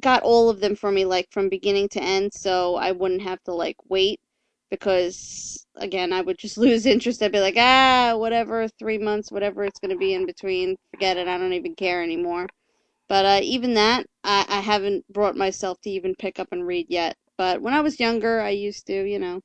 [0.00, 3.42] got all of them for me, like from beginning to end, so I wouldn't have
[3.44, 4.20] to like wait.
[4.70, 7.22] Because again, I would just lose interest.
[7.22, 10.76] I'd be like, ah, whatever, three months, whatever it's gonna be in between.
[10.92, 11.28] Forget it.
[11.28, 12.48] I don't even care anymore.
[13.08, 16.86] But uh, even that, I, I haven't brought myself to even pick up and read
[16.90, 17.16] yet.
[17.38, 19.40] But when I was younger, I used to, you know,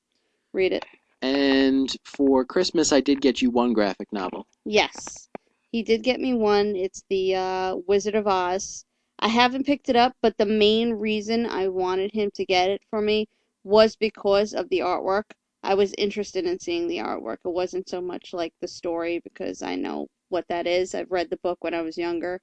[0.53, 0.85] read it.
[1.21, 4.45] And for Christmas, I did get you one graphic novel.
[4.65, 5.29] Yes,
[5.71, 6.75] he did get me one.
[6.75, 8.85] It's the uh, Wizard of Oz.
[9.19, 12.81] I haven't picked it up, but the main reason I wanted him to get it
[12.89, 13.27] for me
[13.63, 15.23] was because of the artwork.
[15.63, 17.37] I was interested in seeing the artwork.
[17.43, 20.93] It wasn't so much like the story because I know what that is.
[20.93, 22.39] I've read the book when I was younger.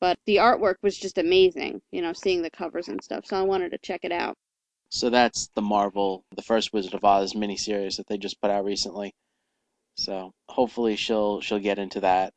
[0.00, 3.26] But the artwork was just amazing, you know, seeing the covers and stuff.
[3.26, 4.36] So I wanted to check it out.
[4.90, 8.64] So that's the Marvel, the first Wizard of Oz miniseries that they just put out
[8.64, 9.14] recently.
[9.96, 12.32] So hopefully she'll she'll get into that.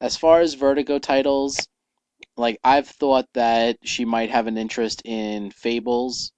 [0.00, 1.66] As far as Vertigo titles,
[2.36, 6.32] like I've thought that she might have an interest in Fables,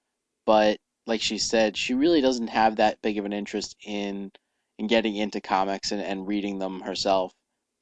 [0.46, 4.32] but like she said, she really doesn't have that big of an interest in
[4.78, 7.32] in getting into comics and, and reading them herself.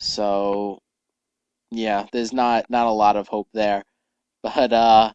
[0.00, 0.80] So
[1.70, 3.84] yeah, there's not not a lot of hope there.
[4.42, 5.12] But uh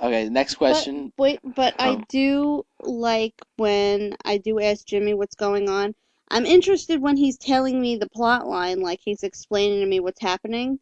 [0.00, 1.12] okay, next question.
[1.14, 2.04] But wait, but I Oh.
[2.08, 5.94] do like when I do ask Jimmy what's going on.
[6.28, 10.20] I'm interested when he's telling me the plot line, like he's explaining to me what's
[10.20, 10.80] happening.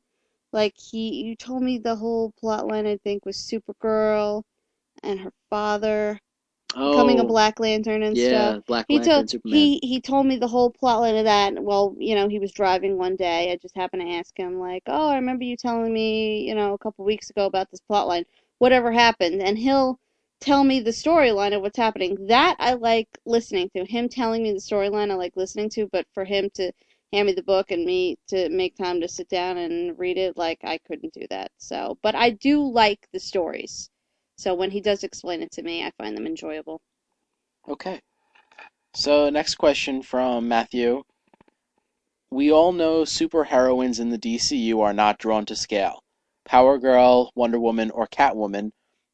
[0.53, 2.87] Like he, you told me the whole plot line.
[2.87, 4.45] I think was Supergirl
[5.03, 6.21] and her father
[6.83, 8.57] becoming a Oh, Black Lantern and stuff.
[8.57, 9.39] yeah, Black He Lantern, told Superman.
[9.45, 11.55] he he told me the whole plot line of that.
[11.63, 13.51] Well, you know, he was driving one day.
[13.53, 16.75] I just happened to ask him like, "Oh, I remember you telling me, you know,
[16.75, 18.25] a couple weeks ago about this plot line.
[18.65, 19.99] Whatever happened?" And he'll
[20.41, 22.27] tell me the storyline of what's happening.
[22.27, 23.85] That I like listening to.
[23.85, 26.73] Him telling me the storyline I like listening to, but for him to
[27.13, 30.37] hand me the book and me to make time to sit down and read it,
[30.37, 31.51] like I couldn't do that.
[31.59, 33.91] So, but I do like the stories.
[34.37, 36.81] So when he does explain it to me, I find them enjoyable.
[37.69, 38.01] Okay.
[38.95, 41.03] So next question from Matthew.
[42.31, 46.04] We all know superheroines in the DCU are not drawn to scale.
[46.45, 48.73] Power Girl, Wonder Woman, or Catwoman.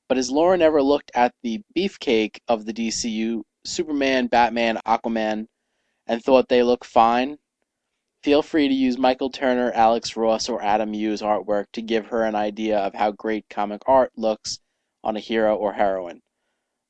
[0.08, 5.46] But has Lauren ever looked at the beefcake of the DCU, Superman, Batman, Aquaman,
[6.06, 7.38] and thought they look fine?
[8.22, 12.24] Feel free to use Michael Turner, Alex Ross, or Adam Hughes artwork to give her
[12.24, 14.58] an idea of how great comic art looks
[15.04, 16.22] on a hero or heroine.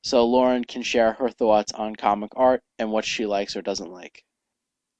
[0.03, 3.91] so Lauren can share her thoughts on comic art and what she likes or doesn't
[3.91, 4.23] like.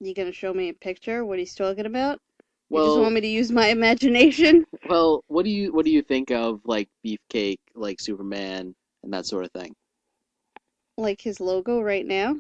[0.02, 1.24] You gonna show me a picture?
[1.24, 2.20] What he's talking about?
[2.72, 4.66] You Well, just want me to use my imagination?
[4.90, 9.26] well, what do you what do you think of like Beefcake, like Superman, and that
[9.26, 9.76] sort of thing?
[10.98, 12.38] Like his logo right now?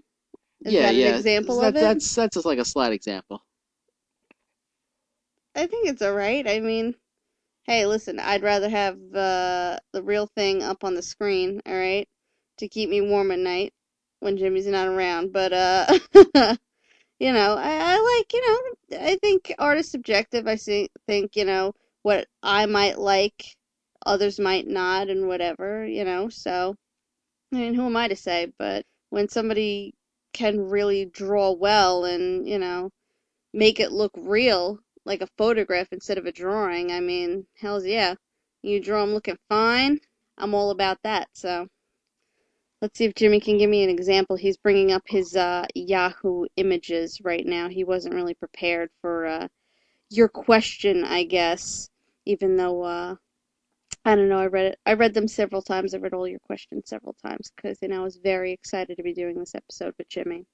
[0.65, 1.07] Is yeah, that yeah.
[1.07, 1.79] an example that, of it?
[1.81, 3.43] That's that's just like a slight example.
[5.55, 6.47] I think it's alright.
[6.47, 6.95] I mean,
[7.65, 12.07] hey, listen, I'd rather have uh, the real thing up on the screen, alright?
[12.59, 13.73] To keep me warm at night
[14.19, 15.33] when Jimmy's not around.
[15.33, 15.99] But, uh,
[17.21, 20.47] you know, I, I like, you know, I think art is subjective.
[20.47, 23.55] I see, think, you know, what I might like,
[24.03, 26.75] others might not, and whatever, you know, so,
[27.53, 28.51] I mean, who am I to say?
[28.57, 29.93] But when somebody
[30.33, 32.89] can really draw well and, you know,
[33.53, 38.15] make it look real, like a photograph instead of a drawing, I mean, hells yeah.
[38.63, 39.99] You draw them looking fine,
[40.39, 41.67] I'm all about that, so.
[42.81, 44.35] Let's see if Jimmy can give me an example.
[44.35, 47.69] He's bringing up his uh, Yahoo images right now.
[47.69, 49.47] He wasn't really prepared for uh,
[50.09, 51.89] your question, I guess.
[52.25, 53.15] Even though uh,
[54.03, 54.79] I don't know, I read it.
[54.85, 55.93] I read them several times.
[55.93, 59.13] I read all your questions several times because know I was very excited to be
[59.13, 60.45] doing this episode with Jimmy.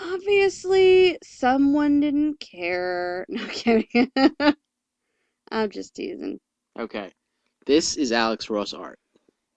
[0.00, 3.26] Obviously, someone didn't care.
[3.28, 4.10] No kidding.
[5.50, 6.40] I'm just teasing.
[6.78, 7.12] Okay,
[7.66, 8.98] this is Alex Ross art.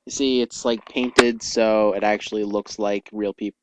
[0.05, 3.57] You see, it's like painted, so it actually looks like real people.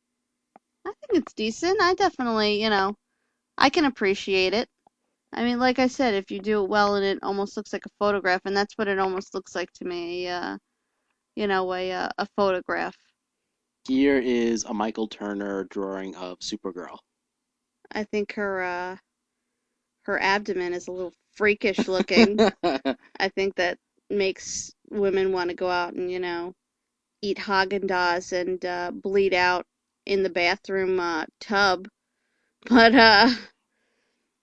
[0.85, 1.81] I think it's decent.
[1.81, 2.95] I definitely, you know,
[3.59, 4.69] I can appreciate it.
[5.33, 7.87] I mean, like I said, if you do it well and it almost looks like
[7.87, 10.59] a photograph, and that's what it almost looks like to me, uh,
[11.37, 12.97] you know, a uh, a photograph.
[13.89, 16.99] Here is a Michael Turner drawing of Supergirl.
[17.91, 18.97] I think her uh
[20.03, 22.43] her abdomen is a little freakish looking.
[23.21, 23.79] I think that
[24.11, 26.55] makes women want to go out and, you know,
[27.23, 29.67] eat Haagen-Dazs and uh, bleed out
[30.07, 31.89] in the bathroom uh, tub.
[32.69, 33.31] But, uh,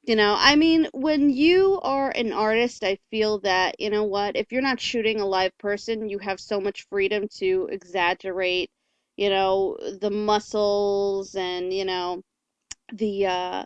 [0.03, 4.37] you know, I mean, when you are an artist, I feel that, you know what,
[4.37, 8.69] if you're not shooting a live person, you have so much freedom to exaggerate,
[9.17, 12.21] you know, the muscles and, you know,
[12.93, 13.65] the, uh,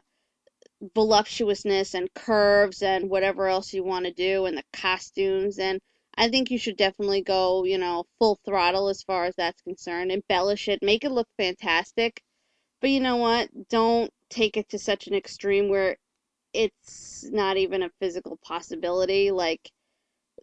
[0.95, 5.79] voluptuousness and curves and whatever else you want to do and the costumes and
[6.19, 10.11] I think you should definitely go, you know, full throttle as far as that's concerned.
[10.11, 12.21] Embellish it, make it look fantastic.
[12.81, 13.49] But you know what?
[13.69, 15.97] Don't take it to such an extreme where
[16.53, 19.31] it's not even a physical possibility.
[19.31, 19.71] Like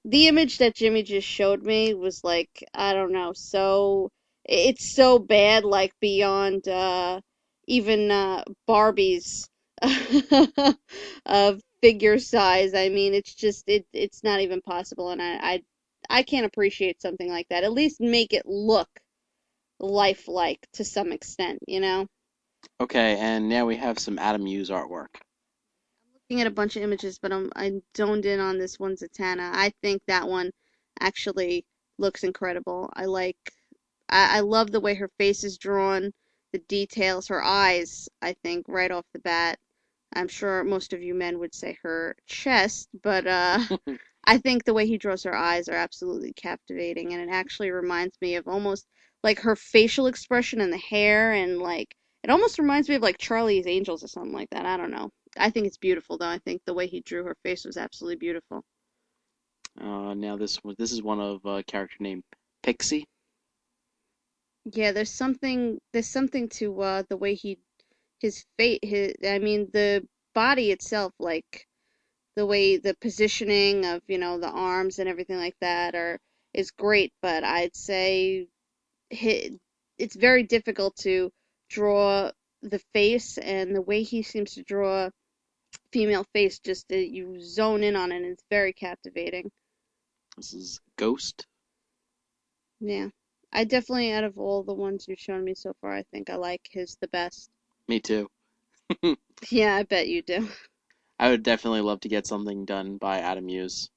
[0.05, 4.11] the image that Jimmy just showed me was like, I don't know, so
[4.45, 7.21] it's so bad like beyond uh
[7.67, 9.49] even uh Barbie's
[11.27, 12.75] of figure size.
[12.75, 15.63] I mean, it's just it it's not even possible, and I I
[16.11, 17.63] I can't appreciate something like that.
[17.63, 18.89] At least make it look
[19.79, 22.07] lifelike to some extent, you know.
[22.81, 25.15] Okay, and now we have some Adam Hughes artwork.
[25.15, 28.97] I'm looking at a bunch of images, but I'm I zoned in on this one
[28.97, 29.53] Zatanna.
[29.55, 30.51] I think that one
[30.99, 31.65] actually
[31.99, 32.91] looks incredible.
[32.95, 33.39] I like
[34.09, 36.13] I, I love the way her face is drawn,
[36.53, 39.61] the details, her eyes, I think, right off the bat.
[40.15, 43.61] I'm sure most of you men would say her chest, but uh,
[44.25, 48.21] I think the way he draws her eyes are absolutely captivating, and it actually reminds
[48.21, 48.87] me of almost
[49.23, 53.19] like her facial expression and the hair, and like it almost reminds me of like
[53.19, 54.67] Charlie's Angels or something like that.
[54.67, 55.11] I don't know.
[55.37, 56.29] I think it's beautiful though.
[56.29, 58.65] I think the way he drew her face was absolutely beautiful.
[59.81, 62.25] Uh, now this this is one of a character named
[62.63, 63.07] Pixie.
[64.65, 67.59] Yeah, there's something there's something to uh the way he
[68.21, 71.67] his fate his I mean the body itself like
[72.37, 76.21] the way the positioning of, you know, the arms and everything like that are
[76.53, 78.49] is great, but I'd say
[79.13, 79.51] hi
[79.99, 81.31] it's very difficult to
[81.71, 82.31] draw
[82.63, 85.09] the face and the way he seems to draw
[85.93, 89.51] female face just uh, you zone in on it and it's very captivating.
[90.37, 91.47] This is Ghost.
[92.81, 93.09] Yeah.
[93.53, 96.37] I definitely out of all the ones you've shown me so far, I think I
[96.37, 97.51] like his the best.
[97.89, 98.29] Me too.
[99.51, 100.49] Yeah, I bet you do.
[101.19, 103.91] I would definitely love to get something done by Adam Hughes.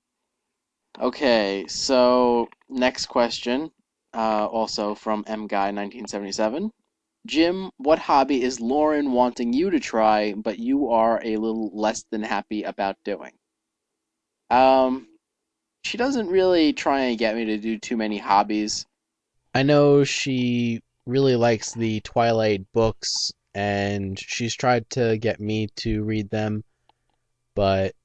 [1.00, 3.72] Okay, so next question,
[4.14, 6.72] uh, also from M Guy 1977.
[7.26, 12.04] Jim, what hobby is Lauren wanting you to try, but you are a little less
[12.12, 13.34] than happy about doing?
[14.50, 15.08] Um,
[15.84, 18.86] she doesn't really try and get me to do too many hobbies.
[19.54, 26.04] I know she really likes the Twilight books, and she's tried to get me to
[26.04, 26.64] read them,
[27.56, 27.96] but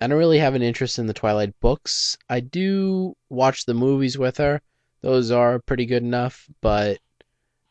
[0.00, 2.16] I don't really have an interest in the Twilight books.
[2.28, 4.60] I do watch the movies with her,
[5.00, 6.98] those are pretty good enough, but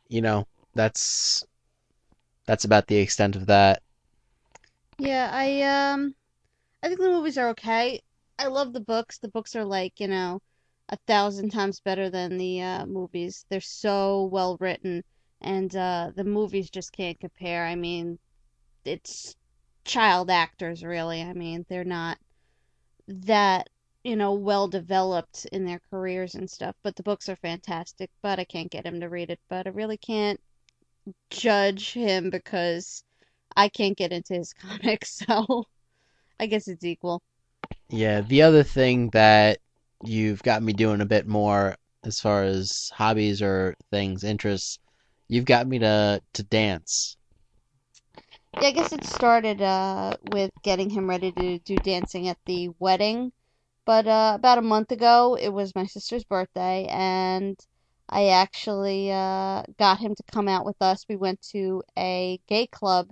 [0.08, 1.46] you know, that's
[2.46, 3.82] that's about the extent of that.
[5.00, 6.16] Yeah, I um
[6.84, 8.02] I think the movies are okay.
[8.40, 9.20] I love the books.
[9.20, 10.42] The books are like, you know,
[10.90, 13.46] a thousand times better than the uh, movies.
[13.50, 15.04] They're so well written,
[15.42, 17.66] and uh, the movies just can't compare.
[17.66, 18.20] I mean,
[18.86, 19.36] it's
[19.86, 21.22] child actors, really.
[21.22, 22.18] I mean, they're not
[23.08, 23.70] that,
[24.04, 26.76] you know, well developed in their careers and stuff.
[26.84, 28.10] But the books are fantastic.
[28.22, 29.40] But I can't get him to read it.
[29.50, 30.40] But I really can't
[31.30, 33.04] judge him because
[33.56, 35.22] I can't get into his comics.
[35.26, 35.66] So
[36.40, 37.22] I guess it's equal.
[37.90, 39.60] Yeah, the other thing that
[40.04, 44.80] you've got me doing a bit more as far as hobbies or things, interests,
[45.28, 47.18] you've got me to to dance.
[48.62, 52.70] Yeah, I guess it started uh, with getting him ready to do dancing at the
[52.80, 53.32] wedding.
[53.86, 57.58] But uh, about a month ago, it was my sister's birthday, and
[58.10, 61.06] I actually uh, got him to come out with us.
[61.10, 63.10] We went to a gay club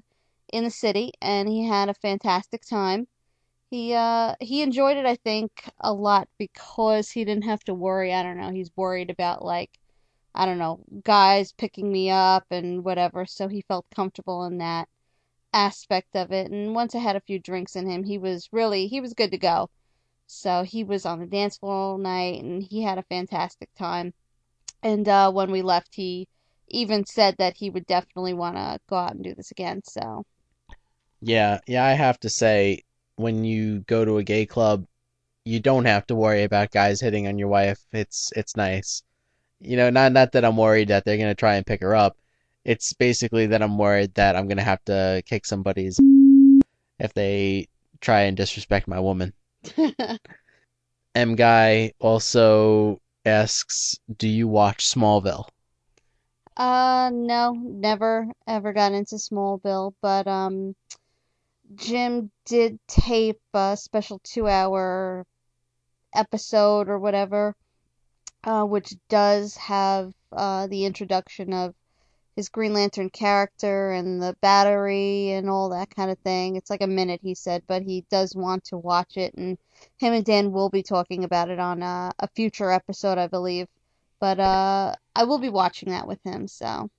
[0.52, 3.08] in the city, and he had a fantastic time.
[3.72, 8.14] He uh, he enjoyed it, I think, a lot because he didn't have to worry.
[8.14, 8.52] I don't know.
[8.52, 9.80] He's worried about like
[10.36, 14.90] I don't know guys picking me up and whatever, so he felt comfortable in that
[15.54, 16.52] aspect of it.
[16.52, 19.32] And once I had a few drinks in him, he was really he was good
[19.32, 19.70] to go.
[20.28, 24.14] So he was on the dance floor all night and he had a fantastic time.
[24.84, 26.28] And uh, when we left, he
[26.70, 29.82] even said that he would definitely want to go out and do this again.
[29.86, 30.26] So
[31.22, 32.84] Yeah, yeah, I have to say,
[33.18, 34.86] when you go to a gay club,
[35.46, 37.80] you don't have to worry about guys hitting on your wife.
[37.94, 39.04] It's it's nice.
[39.60, 42.18] You know, not not that I'm worried that they're gonna try and pick her up.
[42.64, 46.00] It's basically that I'm worried that I'm gonna have to kick somebody's
[47.00, 47.68] if they
[48.02, 49.34] try and disrespect my woman.
[51.16, 55.48] M Guy also asks, "Do you watch Smallville?"
[56.58, 60.76] uh no, never ever got into Smallville, but um
[61.76, 65.26] Jim did tape a special two hour
[66.14, 67.56] episode or whatever,
[68.46, 71.74] uh, which does have uh, the introduction of
[72.36, 76.56] his Green Lantern character and the battery and all that kind of thing.
[76.56, 79.58] It's like a minute, he said, but he does want to watch it, and
[79.98, 83.68] him and Dan will be talking about it on uh, a future episode, I believe.
[84.20, 86.90] But uh, I will be watching that with him, so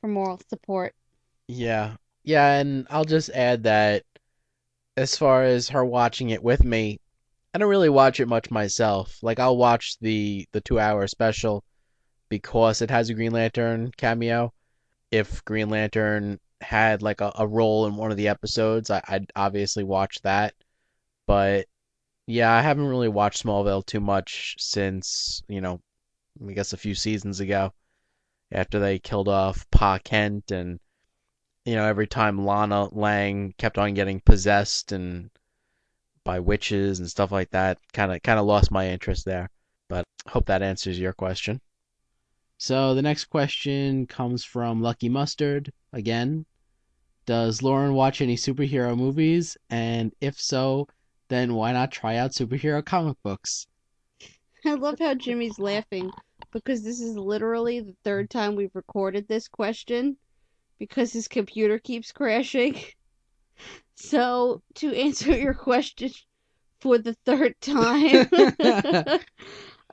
[0.00, 0.94] for moral support.
[1.46, 1.96] Yeah.
[2.24, 4.04] Yeah, and I'll just add that
[4.96, 7.00] as far as her watching it with me,
[7.54, 9.18] I don't really watch it much myself.
[9.22, 11.64] Like I'll watch the the 2-hour special
[12.28, 14.52] because it has a Green Lantern cameo.
[15.10, 19.30] If Green Lantern had like a, a role in one of the episodes, I, I'd
[19.36, 20.54] obviously watch that.
[21.26, 21.66] But
[22.26, 25.80] yeah, I haven't really watched Smallville too much since, you know,
[26.46, 27.72] I guess a few seasons ago
[28.52, 30.80] after they killed off Pa Kent and
[31.64, 35.30] you know, every time Lana Lang kept on getting possessed and
[36.28, 39.48] by witches and stuff like that, kind of kind of lost my interest there.
[39.88, 41.58] But hope that answers your question.
[42.58, 46.44] So the next question comes from Lucky Mustard again.
[47.24, 49.56] Does Lauren watch any superhero movies?
[49.70, 50.86] And if so,
[51.28, 53.66] then why not try out superhero comic books?
[54.66, 56.10] I love how Jimmy's laughing
[56.52, 60.18] because this is literally the third time we've recorded this question
[60.78, 62.78] because his computer keeps crashing.
[64.00, 66.10] So, to answer your question
[66.80, 68.28] for the third time,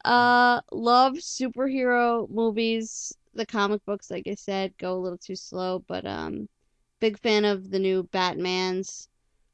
[0.05, 3.17] uh, love superhero movies.
[3.33, 6.47] The comic books, like I said, go a little too slow, but um,
[7.01, 9.07] big fan of the new Batmans.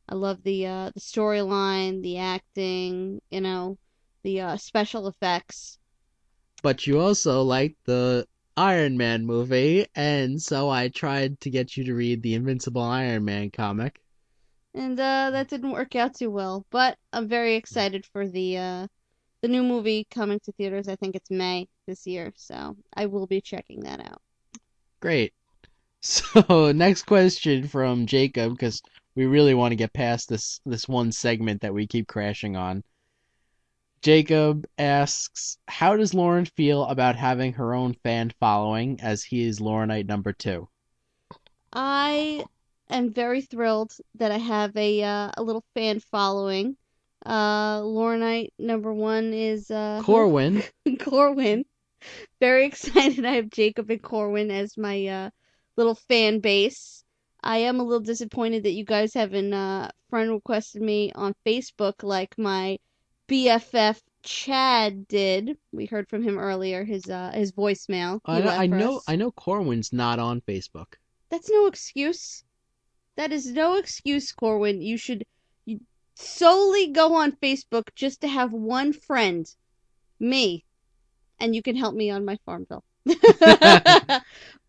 [0.09, 3.77] I love the uh, the storyline, the acting, you know,
[4.23, 5.79] the uh, special effects.
[6.61, 8.27] But you also like the
[8.57, 13.23] Iron Man movie, and so I tried to get you to read the Invincible Iron
[13.23, 14.01] Man comic.
[14.73, 18.87] And uh, that didn't work out too well, but I'm very excited for the uh,
[19.41, 20.87] the new movie coming to theaters.
[20.87, 24.21] I think it's May this year, so I will be checking that out.
[24.99, 25.33] Great.
[26.03, 28.81] So, next question from Jacob, because
[29.15, 32.83] we really want to get past this this one segment that we keep crashing on.
[34.01, 39.61] Jacob asks, "How does Lauren feel about having her own fan following, as he is
[39.61, 40.69] Laurenite number two?"
[41.73, 42.45] I
[42.97, 46.77] am very thrilled that I have a uh, a little fan following.
[47.25, 50.63] Uh, Laurenite number one is uh, Corwin.
[50.99, 51.65] Corwin.
[52.39, 53.25] Very excited.
[53.25, 55.29] I have Jacob and Corwin as my uh,
[55.77, 57.03] little fan base.
[57.43, 62.03] I am a little disappointed that you guys haven't uh, friend requested me on Facebook
[62.03, 62.77] like my
[63.27, 65.57] BFF Chad did.
[65.71, 66.83] We heard from him earlier.
[66.83, 68.19] His uh his voicemail.
[68.25, 69.03] I know, I know, us.
[69.07, 69.31] I know.
[69.31, 70.93] Corwin's not on Facebook.
[71.29, 72.43] That's no excuse.
[73.17, 74.81] That is no excuse, Corwin.
[74.81, 75.23] You should
[76.15, 79.45] solely go on Facebook just to have one friend,
[80.19, 80.63] me,
[81.39, 82.83] and you can help me on my Farmville.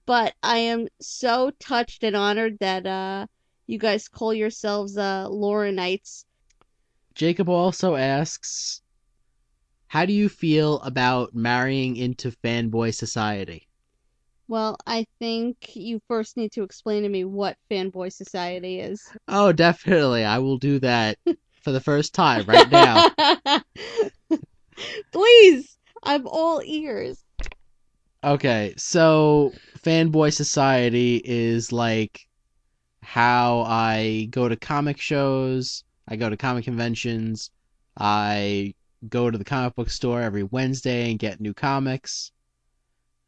[0.07, 3.27] but I am so touched and honored that uh
[3.67, 6.25] you guys call yourselves uh Laurenites.
[7.15, 8.83] Jacob also asks,
[9.89, 13.69] "How do you feel about marrying into fanboy society?"
[14.49, 19.03] Well, I think you first need to explain to me what fanboy society is.
[19.29, 20.25] Oh, definitely.
[20.25, 21.19] I will do that
[21.63, 23.09] for the first time right now.
[25.13, 27.25] Please, I'm all ears.
[28.25, 32.27] Okay, so fanboy society is like
[33.03, 37.51] how I go to comic shows, I go to comic conventions,
[37.97, 38.75] I
[39.09, 42.32] go to the comic book store every Wednesday and get new comics,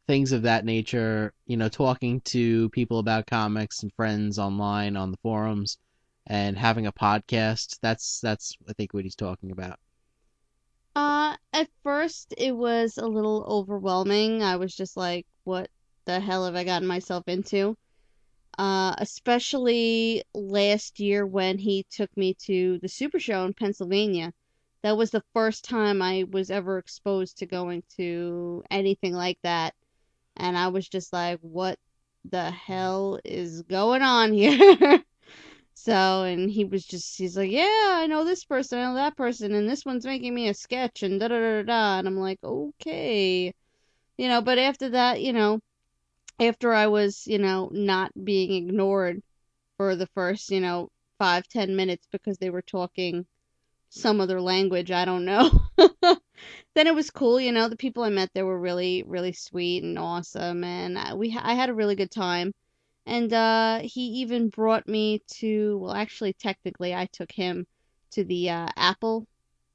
[0.06, 5.10] things of that nature, you know, talking to people about comics and friends online on
[5.10, 5.78] the forums
[6.26, 7.78] and having a podcast.
[7.82, 9.78] That's that's I think what he's talking about.
[10.96, 14.42] Uh, at first it was a little overwhelming.
[14.42, 15.68] I was just like, what
[16.04, 17.76] the hell have I gotten myself into?
[18.58, 24.32] Uh, especially last year when he took me to the Super Show in Pennsylvania.
[24.82, 29.74] That was the first time I was ever exposed to going to anything like that.
[30.36, 31.78] And I was just like, what
[32.30, 35.02] the hell is going on here?
[35.74, 39.16] So, and he was just, he's like, yeah, I know this person, I know that
[39.16, 41.98] person, and this one's making me a sketch, and da da da da.
[41.98, 43.52] And I'm like, okay.
[44.18, 45.60] You know, but after that, you know,
[46.40, 49.22] after I was, you know, not being ignored
[49.76, 53.26] for the first, you know, five, ten minutes because they were talking
[53.90, 55.50] some other language, I don't know.
[56.74, 59.82] then it was cool, you know, the people I met there were really, really sweet
[59.84, 62.52] and awesome, and I, we, I had a really good time.
[63.06, 67.66] And uh, he even brought me to, well, actually, technically, I took him
[68.12, 69.26] to the uh, Apple.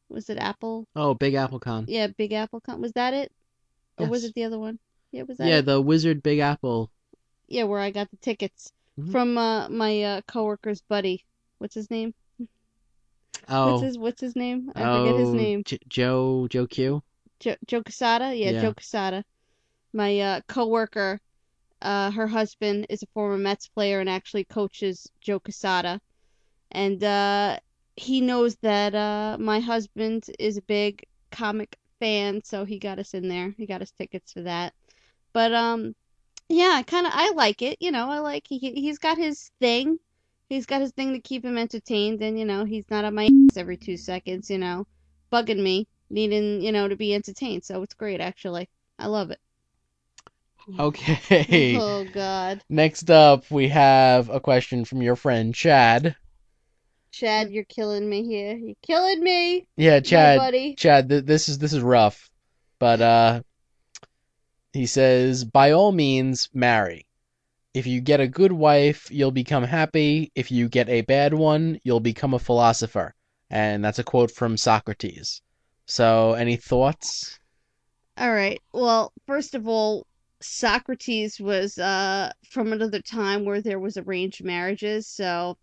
[0.09, 0.85] Was it Apple?
[0.95, 1.85] Oh, Big Apple Con.
[1.87, 2.61] Yeah, Big Apple.
[2.61, 3.31] Con- Was that it?
[3.99, 4.79] Or was it the other one?
[5.11, 5.65] Yeah, was that Yeah, it?
[5.65, 6.89] the Wizard Big Apple.
[7.47, 9.11] Yeah, where I got the tickets Mhm.
[9.11, 11.25] from uh, my uh, coworker's buddy.
[11.59, 12.13] What's his name?
[13.47, 14.71] Oh, What's his What's his name?
[14.75, 15.63] I oh, forget his name.
[15.63, 17.01] J- Joe Joe Q.
[17.39, 18.35] Jo- Joe Quesada?
[18.35, 18.61] Yeah, Yeah.
[18.61, 19.23] Joe Quesada.
[19.93, 21.19] My uh, coworker,
[21.81, 25.99] uh, her husband is a former Mets player and actually coaches Joe Quesada.
[26.71, 27.59] And uh,
[27.95, 33.13] he knows that uh, my husband is a big comic fan, so he got us
[33.13, 33.53] in there.
[33.57, 34.73] He got us tickets for that.
[35.33, 35.95] But um,
[36.49, 37.77] yeah, I kind of I like it.
[37.81, 39.99] You know, I like he he's got his thing.
[40.49, 43.25] He's got his thing to keep him entertained, and you know he's not on my
[43.25, 44.49] ass every two seconds.
[44.49, 44.87] You know,
[45.31, 47.63] bugging me, needing you know to be entertained.
[47.63, 48.67] So it's great, actually.
[48.97, 49.39] I love it.
[50.79, 51.75] Okay.
[51.79, 56.15] Oh God, Next up, we have a question from your friend Chad.
[57.11, 58.55] Chad, you're killing me here.
[58.55, 60.37] You're killing me, Yeah, Chad.
[60.37, 60.75] buddy.
[60.75, 62.29] Chad, th- this is this is rough,
[62.79, 63.41] but uh,
[64.73, 67.05] he says, by all means, marry.
[67.79, 70.33] If you get a good wife, you'll become happy.
[70.35, 73.15] If you get a bad one, you'll become a philosopher.
[73.49, 75.41] And that's a quote from Socrates.
[75.85, 77.39] So, any thoughts?
[78.17, 78.61] All right.
[78.73, 80.05] Well, first of all,
[80.41, 85.57] Socrates was uh from another time where there was arranged marriages, so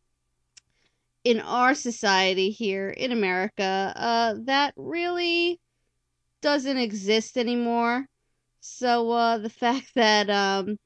[1.23, 5.61] in our society here in America, uh that really
[6.41, 8.07] doesn't exist anymore.
[8.61, 10.79] So uh the fact that um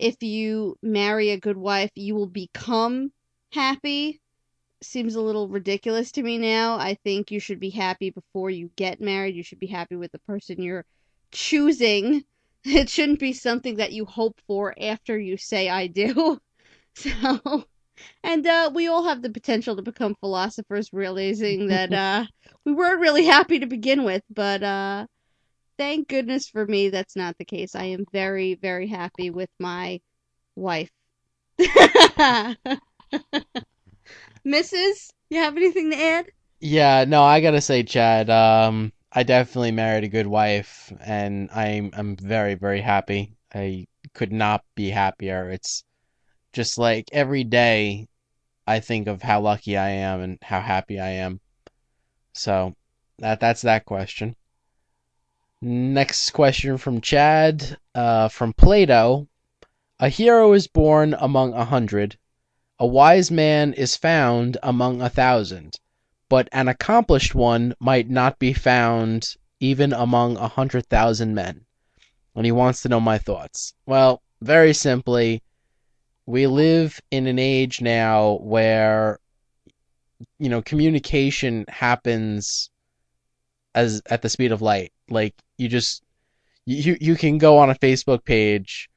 [0.00, 3.12] if you marry a good wife, you will become
[3.52, 4.20] happy
[4.82, 6.76] seems a little ridiculous to me now.
[6.76, 9.34] I think you should be happy before you get married.
[9.34, 10.84] You should be happy with the person you're
[11.32, 12.24] choosing.
[12.68, 16.38] It shouldn't be something that you hope for after you say I do.
[16.98, 17.64] So,
[18.22, 22.24] and uh, we all have the potential to become philosophers, realizing that uh,
[22.64, 24.22] we weren't really happy to begin with.
[24.30, 25.06] But uh,
[25.78, 27.74] thank goodness for me, that's not the case.
[27.74, 30.00] I am very, very happy with my
[30.54, 30.90] wife.
[34.46, 36.26] Mrs., you have anything to add?
[36.60, 41.90] Yeah, no, I gotta say, Chad, um, I definitely married a good wife, and I'm
[41.94, 43.36] I'm very, very happy.
[43.54, 45.50] I could not be happier.
[45.50, 45.84] It's
[46.52, 48.08] just like every day
[48.66, 51.40] I think of how lucky I am and how happy I am.
[52.34, 52.74] So
[53.18, 54.36] that that's that question.
[55.68, 59.26] Next question from Chad, uh, from Plato.
[59.98, 62.16] A hero is born among a hundred,
[62.78, 65.80] a wise man is found among a thousand,
[66.28, 71.66] but an accomplished one might not be found even among a hundred thousand men.
[72.36, 73.74] And he wants to know my thoughts.
[73.86, 75.42] Well, very simply,
[76.26, 79.18] we live in an age now where
[80.38, 82.70] you know communication happens
[83.74, 86.02] as at the speed of light like you just
[86.64, 88.90] you you can go on a facebook page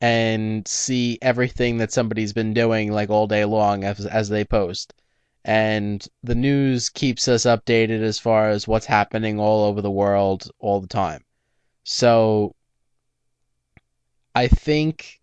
[0.00, 4.94] and see everything that somebody's been doing like all day long as as they post
[5.44, 10.50] and the news keeps us updated as far as what's happening all over the world
[10.58, 11.24] all the time
[11.84, 12.54] so
[14.34, 15.20] i think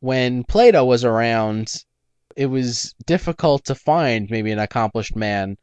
[0.00, 1.84] when Plato was around,
[2.36, 5.56] it was difficult to find maybe an accomplished man.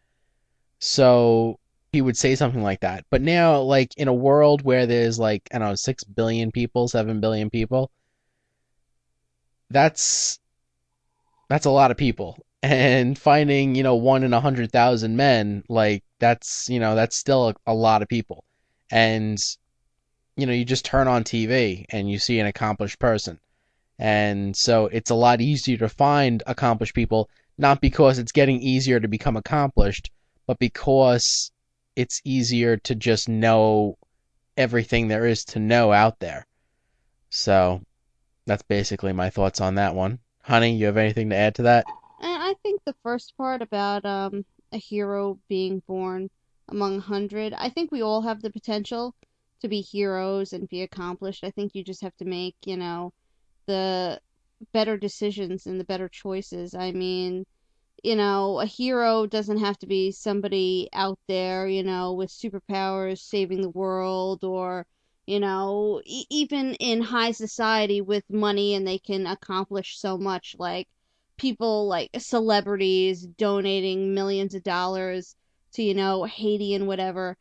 [0.79, 1.59] So
[1.95, 3.05] he would say something like that.
[3.09, 6.87] But now, like in a world where there's like, I don't know, 6 billion people,
[6.87, 7.91] 7 billion people,
[9.69, 10.39] that's
[11.49, 12.37] that's a lot of people.
[12.63, 17.15] And finding, you know, one in a hundred thousand men, like that's, you know, that's
[17.15, 18.43] still a, a lot of people.
[18.89, 19.37] And,
[20.35, 23.39] you know, you just turn on TV and you see an accomplished person
[23.99, 28.99] and so it's a lot easier to find accomplished people, not because it's getting easier
[28.99, 30.11] to become accomplished,
[30.47, 31.51] but because
[31.95, 33.97] it's easier to just know
[34.57, 36.45] everything there is to know out there.
[37.29, 37.81] So
[38.45, 40.19] that's basically my thoughts on that one.
[40.41, 41.85] Honey, you have anything to add to that?
[42.21, 46.29] I think the first part about um, a hero being born
[46.69, 49.15] among a hundred, I think we all have the potential
[49.61, 51.43] to be heroes and be accomplished.
[51.43, 53.13] I think you just have to make, you know,
[53.65, 54.19] the
[54.73, 56.73] better decisions and the better choices.
[56.75, 57.45] I mean,
[58.05, 63.19] you know, a hero doesn't have to be somebody out there, you know, with superpowers
[63.19, 64.85] saving the world or,
[65.25, 70.55] you know, e- even in high society with money and they can accomplish so much
[70.59, 70.87] like
[71.37, 75.35] people like celebrities donating millions of dollars
[75.73, 77.37] to, you know, Haiti and whatever.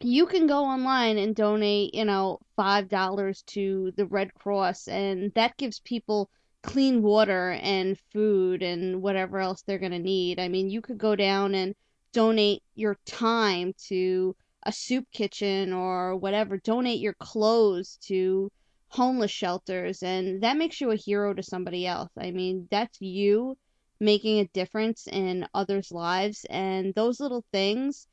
[0.00, 5.32] You can go online and donate, you know, five dollars to the Red Cross, and
[5.34, 6.30] that gives people
[6.62, 10.38] clean water and food and whatever else they're gonna need.
[10.38, 11.74] I mean, you could go down and
[12.12, 14.34] donate your time to
[14.64, 16.58] a soup kitchen or whatever.
[16.58, 18.50] Donate your clothes to
[18.88, 22.10] homeless shelters, and that makes you a hero to somebody else.
[22.18, 23.56] I mean, that's you
[24.00, 28.06] making a difference in others' lives, and those little things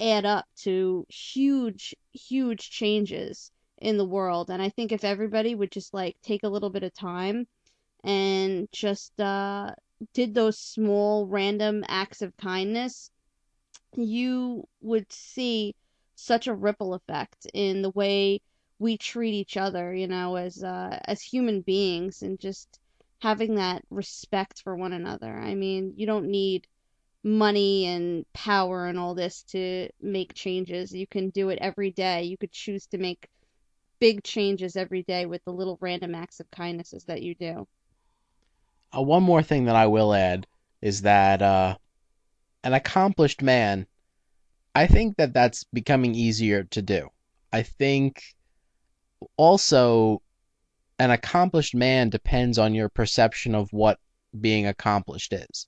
[0.00, 4.50] add up to huge, huge changes in the world.
[4.50, 7.46] And I think if everybody would just like take a little bit of time
[8.04, 9.72] and just uh,
[10.14, 13.10] did those small random acts of kindness,
[13.96, 15.74] you would see
[16.14, 18.40] such a ripple effect in the way
[18.78, 22.78] we treat each other, you know, as uh, as human beings, and just
[23.20, 25.32] having that respect for one another.
[25.38, 26.66] I mean, you don't need
[27.22, 30.94] money and power and all this to make changes.
[30.94, 32.24] You can do it every day.
[32.24, 33.28] You could choose to make
[33.98, 37.66] big changes every day with the little random acts of kindnesses that you do.
[38.96, 40.46] Uh, one more thing that I will add
[40.82, 41.76] is that uh,
[42.64, 43.86] an accomplished man,
[44.74, 47.08] I think that that's becoming easier to do.
[47.52, 48.22] I think
[49.36, 50.22] also
[50.98, 53.98] an accomplished man depends on your perception of what
[54.40, 55.66] being accomplished is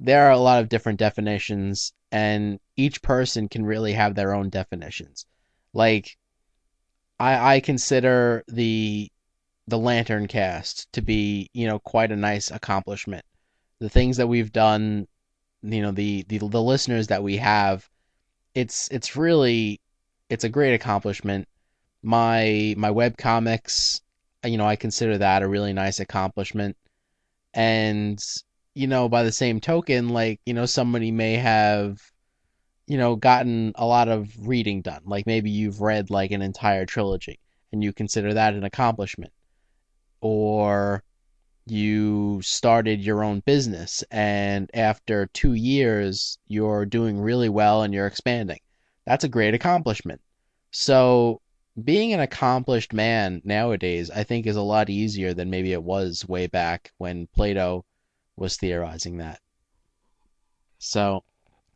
[0.00, 4.48] there are a lot of different definitions, and each person can really have their own
[4.48, 5.26] definitions.
[5.72, 6.16] Like,
[7.18, 9.10] I I consider the
[9.68, 13.24] the LanternCast to be you know quite a nice accomplishment.
[13.80, 15.06] The things that we've done,
[15.62, 17.88] you know, the the the listeners that we have,
[18.54, 19.80] it's it's really
[20.30, 21.46] it's a great accomplishment.
[22.02, 24.00] My my web comics,
[24.44, 26.76] you know, I consider that a really nice accomplishment.
[27.54, 28.18] And
[28.74, 32.00] you know, by the same token, like, you know, somebody may have,
[32.86, 35.02] you know, gotten a lot of reading done.
[35.04, 37.40] Like maybe you've read like an entire trilogy
[37.72, 39.32] and you consider that an accomplishment.
[40.20, 41.02] Or
[41.66, 48.06] you started your own business and after two years you're doing really well and you're
[48.06, 48.60] expanding.
[49.06, 50.20] That's a great accomplishment.
[50.70, 51.40] So
[51.82, 56.26] being an accomplished man nowadays, I think, is a lot easier than maybe it was
[56.28, 57.84] way back when Plato
[58.36, 59.40] was theorizing that.
[60.78, 61.24] So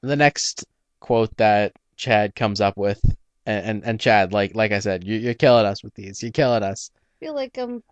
[0.00, 0.64] the next
[1.00, 3.00] quote that Chad comes up with,
[3.46, 6.22] and and, and Chad, like like I said, you, you're killing us with these.
[6.22, 6.90] You're killing us.
[6.96, 7.82] I feel like I'm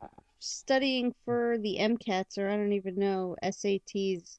[0.41, 4.39] studying for the MCATs or I don't even know SATs.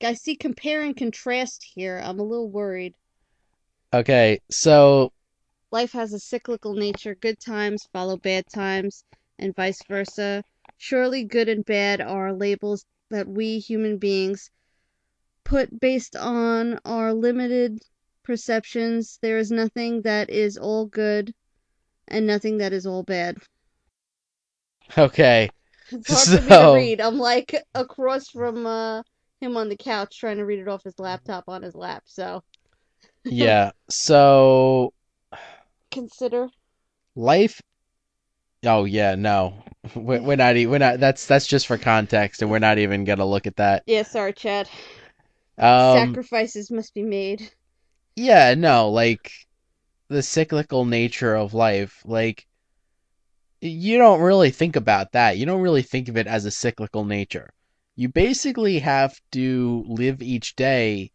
[0.00, 2.00] I see compare and contrast here.
[2.02, 2.94] I'm a little worried.
[3.92, 5.12] Okay, so
[5.70, 7.14] life has a cyclical nature.
[7.14, 9.04] Good times follow bad times,
[9.38, 10.44] and vice versa.
[10.78, 14.50] Surely good and bad are labels that we human beings
[15.44, 17.78] put based on our limited
[18.22, 21.34] perceptions, there is nothing that is all good
[22.08, 23.36] and nothing that is all bad.
[24.96, 25.50] Okay.
[25.90, 27.00] It's hard for me to So- read.
[27.00, 29.02] I'm like across from uh,
[29.40, 32.04] him on the couch trying to read it off his laptop on his lap.
[32.06, 32.42] So
[33.24, 33.72] Yeah.
[33.90, 34.92] So
[35.90, 36.48] consider.
[37.14, 37.60] life.
[38.64, 39.54] Oh yeah, no,
[39.96, 40.54] we're, we're not.
[40.54, 41.00] We're not.
[41.00, 43.82] That's that's just for context, and we're not even gonna look at that.
[43.86, 44.68] Yeah, sorry, Chad.
[45.58, 45.96] Um.
[46.08, 47.50] Sacrifices must be made.
[48.16, 48.54] Yeah.
[48.54, 48.88] No.
[48.90, 49.32] Like
[50.08, 52.00] the cyclical nature of life.
[52.04, 52.46] Like
[53.62, 55.38] you don't really think about that.
[55.38, 57.52] You don't really think of it as a cyclical nature.
[57.94, 61.12] You basically have to live each day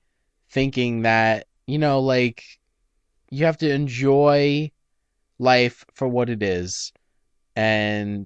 [0.50, 2.42] thinking that, you know, like
[3.30, 4.72] you have to enjoy
[5.40, 6.94] life for what it is.
[7.58, 8.26] And,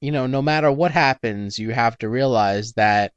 [0.00, 3.12] you know, no matter what happens, you have to realize that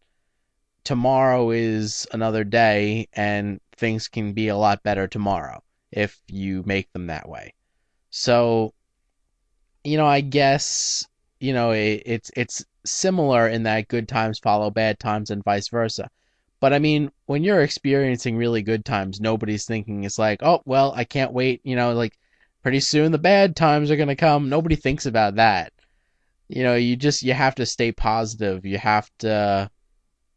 [0.84, 6.92] tomorrow is another day and things can be a lot better tomorrow if you make
[6.94, 7.56] them that way.
[8.12, 8.74] So,
[9.84, 11.08] you know, I guess,
[11.40, 15.70] you know, it, it's it's similar in that good times follow bad times and vice
[15.70, 16.10] versa.
[16.60, 20.94] But I mean, when you're experiencing really good times, nobody's thinking it's like, oh, well,
[20.96, 22.18] I can't wait, you know, like
[22.64, 24.50] pretty soon the bad times are to come.
[24.50, 25.72] Nobody thinks about that.
[26.50, 28.66] You know, you just you have to stay positive.
[28.66, 29.70] You have to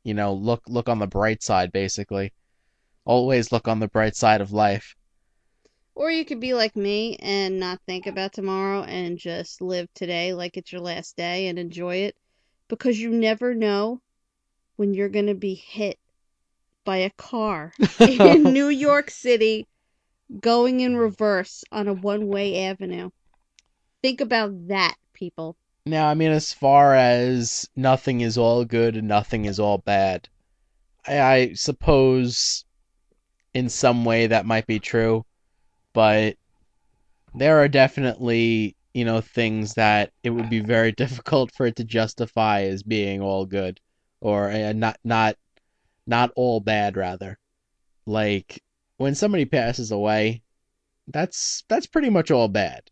[0.05, 2.32] you know, look look on the bright side basically.
[3.05, 4.95] Always look on the bright side of life.
[5.95, 10.32] Or you could be like me and not think about tomorrow and just live today
[10.32, 12.16] like it's your last day and enjoy it
[12.68, 14.01] because you never know
[14.76, 15.99] when you're going to be hit
[16.84, 19.66] by a car in New York City
[20.40, 23.11] going in reverse on a one way avenue.
[24.03, 25.57] Think about that, people.
[25.84, 30.28] Now, I mean, as far as nothing is all good and nothing is all bad,
[31.07, 32.64] I, I suppose
[33.53, 35.24] in some way that might be true,
[35.95, 36.36] but
[37.34, 41.84] there are definitely, you know, things that it would be very difficult for it to
[41.84, 43.80] justify as being all good
[44.20, 45.36] or uh, not not
[46.07, 47.38] not all bad rather.
[48.07, 48.62] Like
[48.99, 50.43] when somebody passes away,
[51.09, 52.82] that's that's pretty much all bad.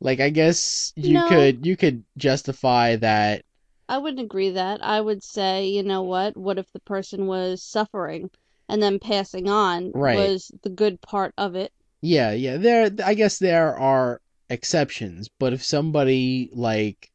[0.00, 1.22] Like I guess you No.
[1.22, 3.44] could you could justify that
[3.88, 4.80] I wouldn't agree that.
[4.80, 6.36] I would say, you know what?
[6.36, 8.30] What if the person was suffering
[8.68, 10.06] and then passing on Right.
[10.06, 11.72] was the good part of it?
[12.00, 12.56] Yeah, yeah.
[12.56, 17.10] There, I guess there are exceptions, but if somebody like,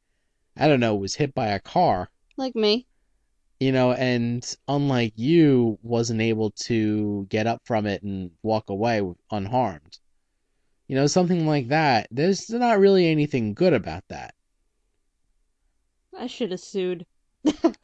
[0.57, 2.87] I don't know, was hit by a car, Like me.
[3.59, 9.01] you know, and unlike you, wasn't able to get up from it and walk away
[9.31, 9.99] unharmed,
[10.87, 12.07] you know, something like that.
[12.11, 14.35] There's not really anything good about that.
[16.17, 17.05] I should have sued.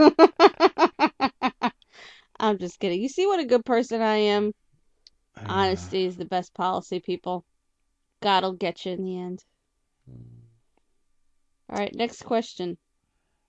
[2.39, 3.01] I'm just kidding.
[3.01, 4.53] You see what a good person I am?
[5.45, 7.45] Honesty is the best policy, people.
[8.21, 9.43] God'll get you in the end.
[10.09, 10.39] Hmm.
[11.69, 12.77] All right, next question.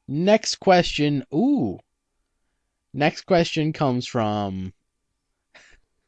[0.07, 1.25] Next question.
[1.35, 1.79] Ooh.
[2.93, 4.73] Next question comes from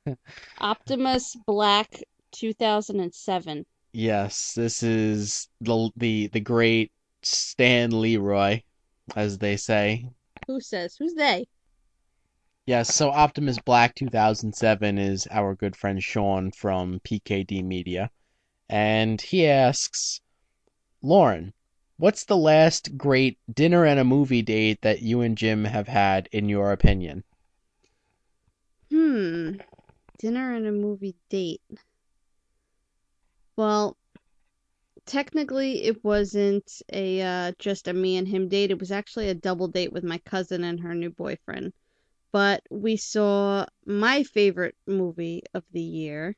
[0.60, 2.02] Optimus Black
[2.32, 3.66] 2007.
[3.92, 8.62] yes, this is the the the great Stan Leroy,
[9.14, 10.08] as they say.
[10.46, 10.96] Who says?
[10.96, 11.46] Who's they?
[12.70, 18.12] Yes, so Optimus Black 2007 is our good friend Sean from PKD Media.
[18.68, 20.20] And he asks,
[21.02, 21.52] Lauren,
[21.96, 26.28] what's the last great dinner and a movie date that you and Jim have had,
[26.30, 27.24] in your opinion?
[28.88, 29.56] Hmm.
[30.20, 31.62] Dinner and a movie date.
[33.56, 33.96] Well,
[35.06, 38.70] technically it wasn't a uh, just a me and him date.
[38.70, 41.72] It was actually a double date with my cousin and her new boyfriend.
[42.32, 46.36] But we saw my favorite movie of the year.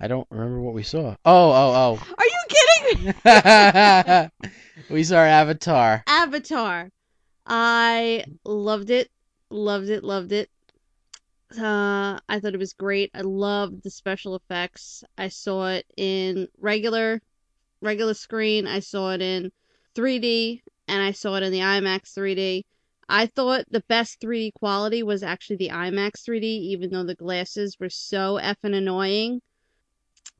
[0.00, 1.16] I don't remember what we saw.
[1.24, 2.14] Oh, oh, oh.
[2.18, 3.14] Are you kidding?
[3.24, 4.28] oh.
[4.90, 6.04] we saw Avatar.
[6.06, 6.90] Avatar.
[7.46, 9.10] I loved it,
[9.50, 10.50] loved it, loved it.
[11.56, 13.10] Uh, I thought it was great.
[13.14, 15.02] I loved the special effects.
[15.16, 17.22] I saw it in regular,
[17.80, 18.66] regular screen.
[18.66, 19.50] I saw it in
[19.94, 22.64] 3D, and I saw it in the IMAX 3D.
[23.08, 27.76] I thought the best 3D quality was actually the IMAX 3D, even though the glasses
[27.80, 29.40] were so effing annoying.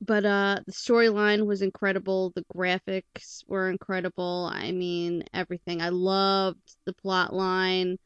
[0.01, 2.31] But uh, the storyline was incredible.
[2.35, 4.51] The graphics were incredible.
[4.53, 5.81] I mean, everything.
[5.83, 7.99] I loved the plot line.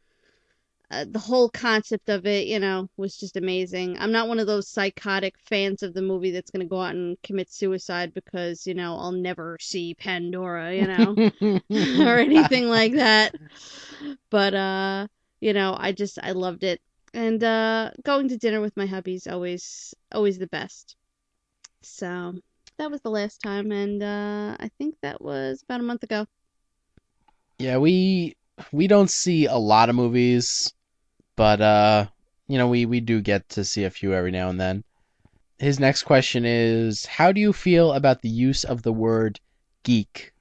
[0.92, 3.96] Uh, the whole concept of it, you know, was just amazing.
[3.98, 6.94] I'm not one of those psychotic fans of the movie that's going to go out
[6.94, 11.16] and commit suicide because, you know, I'll never see Pandora, you know,
[12.06, 13.34] or anything like that.
[14.28, 15.06] But uh,
[15.40, 16.80] you know, I just I loved it.
[17.14, 20.96] And uh, going to dinner with my hubby's always always the best.
[21.80, 22.34] So
[22.78, 26.26] that was the last time, and uh, I think that was about a month ago.
[27.58, 28.36] Yeah, we
[28.72, 30.72] we don't see a lot of movies,
[31.36, 32.06] but uh,
[32.48, 34.84] you know, we we do get to see a few every now and then.
[35.58, 39.38] His next question is, how do you feel about the use of the word
[39.84, 40.32] geek?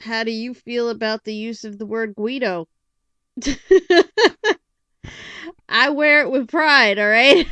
[0.00, 2.68] How do you feel about the use of the word Guido?
[5.68, 7.46] I wear it with pride, all right?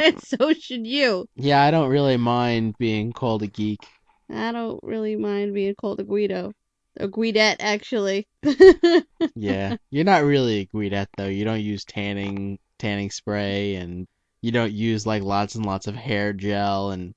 [0.00, 1.26] and so should you.
[1.36, 3.86] Yeah, I don't really mind being called a geek.
[4.30, 6.52] I don't really mind being called a Guido.
[6.98, 8.26] A Guidette, actually.
[9.34, 11.26] Yeah, you're not really a Guidette though.
[11.26, 14.06] You don't use tanning tanning spray, and
[14.40, 17.14] you don't use like lots and lots of hair gel, and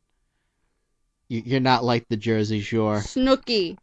[1.30, 2.97] you- you're not like the Jersey Shore.
[2.99, 3.77] Snooki.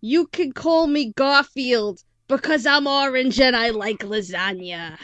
[0.00, 4.96] You can call me Garfield because I'm orange and I like lasagna.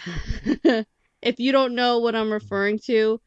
[1.22, 3.20] if you don't know what I'm referring to,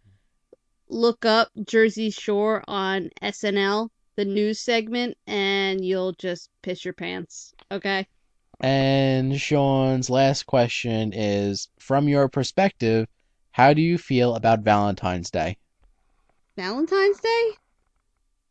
[0.90, 7.54] look up Jersey Shore on SNL, the news segment, and you'll just piss your pants.
[7.72, 8.08] Okay?
[8.60, 13.08] And Sean's last question is, from your perspective,
[13.52, 15.58] how do you feel about Valentine's Day?
[16.56, 17.52] Valentine's Day?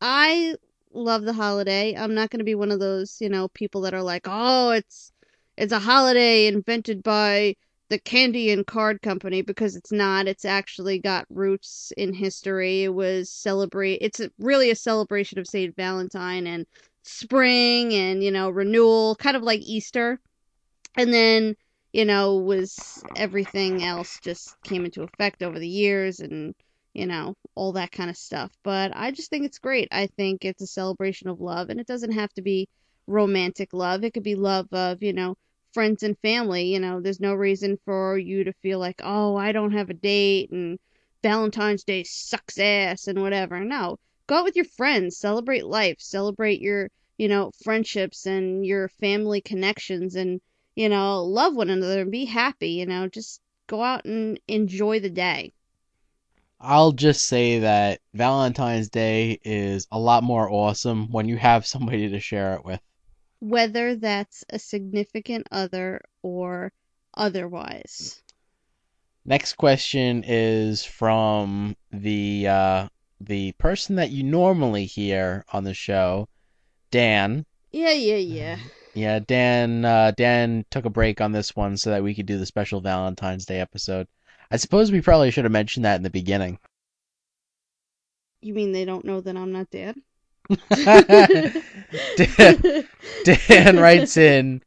[0.01, 0.55] I
[0.93, 1.95] love the holiday.
[1.95, 4.71] I'm not going to be one of those, you know, people that are like, "Oh,
[4.71, 5.11] it's
[5.57, 7.55] it's a holiday invented by
[7.93, 10.27] the candy and card company" because it's not.
[10.27, 12.83] It's actually got roots in history.
[12.83, 15.75] It was celebrate it's really a celebration of St.
[15.75, 16.65] Valentine and
[17.03, 20.19] spring and, you know, renewal, kind of like Easter.
[20.97, 21.55] And then,
[21.91, 26.55] you know, was everything else just came into effect over the years and
[26.93, 28.51] you know, all that kind of stuff.
[28.63, 29.87] But I just think it's great.
[29.91, 32.69] I think it's a celebration of love, and it doesn't have to be
[33.07, 34.03] romantic love.
[34.03, 35.35] It could be love of, you know,
[35.73, 36.65] friends and family.
[36.73, 39.93] You know, there's no reason for you to feel like, oh, I don't have a
[39.93, 40.79] date and
[41.23, 43.59] Valentine's Day sucks ass and whatever.
[43.61, 43.97] No,
[44.27, 49.41] go out with your friends, celebrate life, celebrate your, you know, friendships and your family
[49.41, 50.41] connections, and,
[50.75, 52.71] you know, love one another and be happy.
[52.71, 55.53] You know, just go out and enjoy the day.
[56.59, 62.09] I'll just say that Valentine's Day is a lot more awesome when you have somebody
[62.09, 62.81] to share it with.
[63.43, 66.71] Whether that's a significant other or
[67.13, 68.21] otherwise.
[69.25, 72.87] Next question is from the uh,
[73.19, 76.29] the person that you normally hear on the show,
[76.89, 77.45] Dan.
[77.71, 78.57] Yeah, yeah, yeah.
[78.95, 79.83] Yeah, Dan.
[79.83, 82.79] Uh, Dan took a break on this one so that we could do the special
[82.79, 84.07] Valentine's Day episode.
[84.51, 86.59] I suppose we probably should have mentioned that in the beginning.
[88.39, 89.95] You mean they don't know that I'm not dead?
[92.15, 92.87] Dan,
[93.23, 94.61] Dan writes in,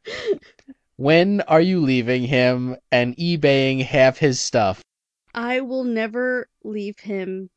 [0.95, 4.81] "When are you leaving him and eBaying half his stuff?"
[5.35, 7.49] I will never leave him.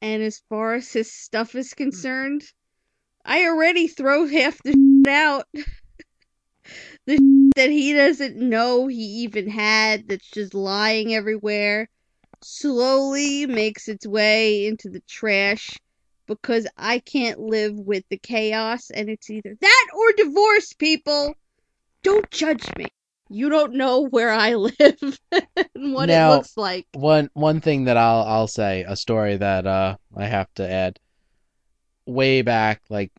[0.00, 2.44] And as far as his stuff is concerned,
[3.24, 5.48] I already throw half the shit out.
[7.06, 11.88] the that he doesn't know he even had that's just lying everywhere
[12.42, 15.76] slowly makes its way into the trash
[16.26, 21.34] because I can't live with the chaos and it's either that or divorce people.
[22.02, 22.88] Don't judge me.
[23.28, 26.86] You don't know where I live and what Now- it looks like.
[26.94, 30.98] One one thing that I'll I'll say, a story that uh I have to add.
[32.06, 33.10] Way back, like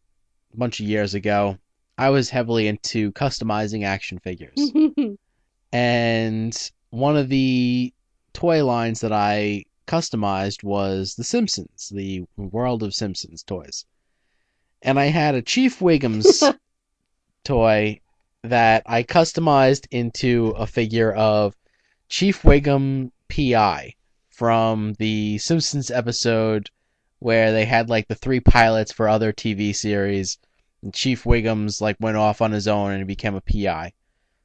[0.53, 1.57] a bunch of years ago,
[1.97, 4.57] I was heavily into customizing action figures.
[5.73, 7.93] and one of the
[8.33, 13.85] toy lines that I customized was The Simpsons, the World of Simpsons toys.
[14.81, 16.43] And I had a Chief Wiggum's
[17.43, 18.01] toy
[18.43, 21.55] that I customized into a figure of
[22.09, 23.95] Chief Wiggum PI
[24.29, 26.69] from the Simpsons episode
[27.19, 30.37] where they had like the three pilots for other TV series
[30.83, 33.93] and Chief Wiggum's like went off on his own and he became a PI.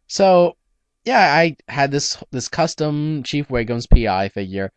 [0.07, 0.57] So
[1.05, 4.72] yeah, I had this this custom Chief Wiggum's PI figure,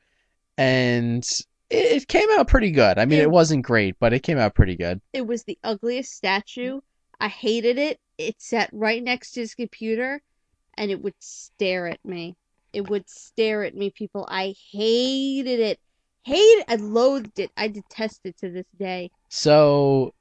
[0.58, 1.24] and
[1.70, 2.98] it, it came out pretty good.
[2.98, 5.02] I mean, It- it wasn't great, but it came out pretty good.
[5.14, 6.80] it was the ugliest statue.
[7.20, 8.00] I hated it.
[8.18, 10.22] It sat right next to his computer
[10.78, 12.36] and it would stare at me.
[12.74, 14.28] It would stare at me, people.
[14.30, 15.80] I hated it.
[16.24, 17.52] Hated I loathed it.
[17.56, 19.12] I detest it to this day.
[19.30, 20.14] So,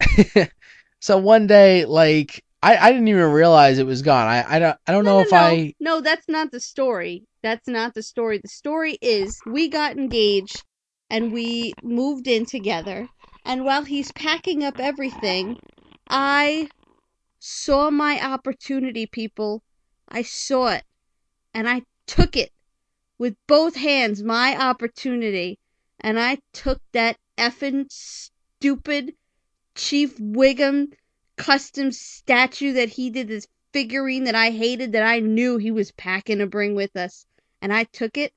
[1.00, 4.26] so one day, like I, I didn't even realize it was gone.
[4.26, 7.24] I, I don't I don't know no, if no, I No, that's not the story.
[7.42, 8.38] That's not the story.
[8.38, 10.64] The story is we got engaged
[11.08, 13.08] and we moved in together.
[13.44, 15.58] And while he's packing up everything,
[16.10, 16.68] I
[17.38, 19.62] saw my opportunity, people.
[20.08, 20.84] I saw it.
[21.54, 22.50] And I took it
[23.18, 25.58] with both hands my opportunity,
[26.00, 29.14] and I took that effing stupid
[29.74, 30.92] Chief Wiggum
[31.38, 35.92] custom statue that he did this figurine that I hated that I knew he was
[35.92, 37.24] packing to bring with us.
[37.62, 38.32] And I took it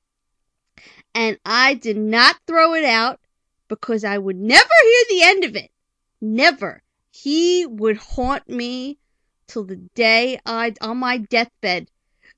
[1.14, 3.20] and I did not throw it out
[3.68, 5.70] because I would never hear the end of it.
[6.20, 6.82] Never.
[7.10, 8.98] He would haunt me
[9.46, 11.88] till the day I on my deathbed.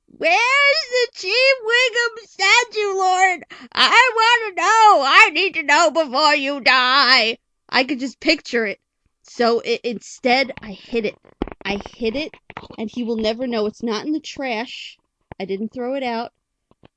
[0.07, 3.45] Where's the Chief Wiggum statue, Lord?
[3.73, 5.05] I want to know.
[5.07, 7.39] I need to know before you die.
[7.69, 8.81] I could just picture it.
[9.27, 11.17] So instead, I hid it.
[11.65, 12.35] I hid it,
[12.79, 13.67] and he will never know.
[13.67, 14.97] It's not in the trash.
[15.41, 16.31] I didn't throw it out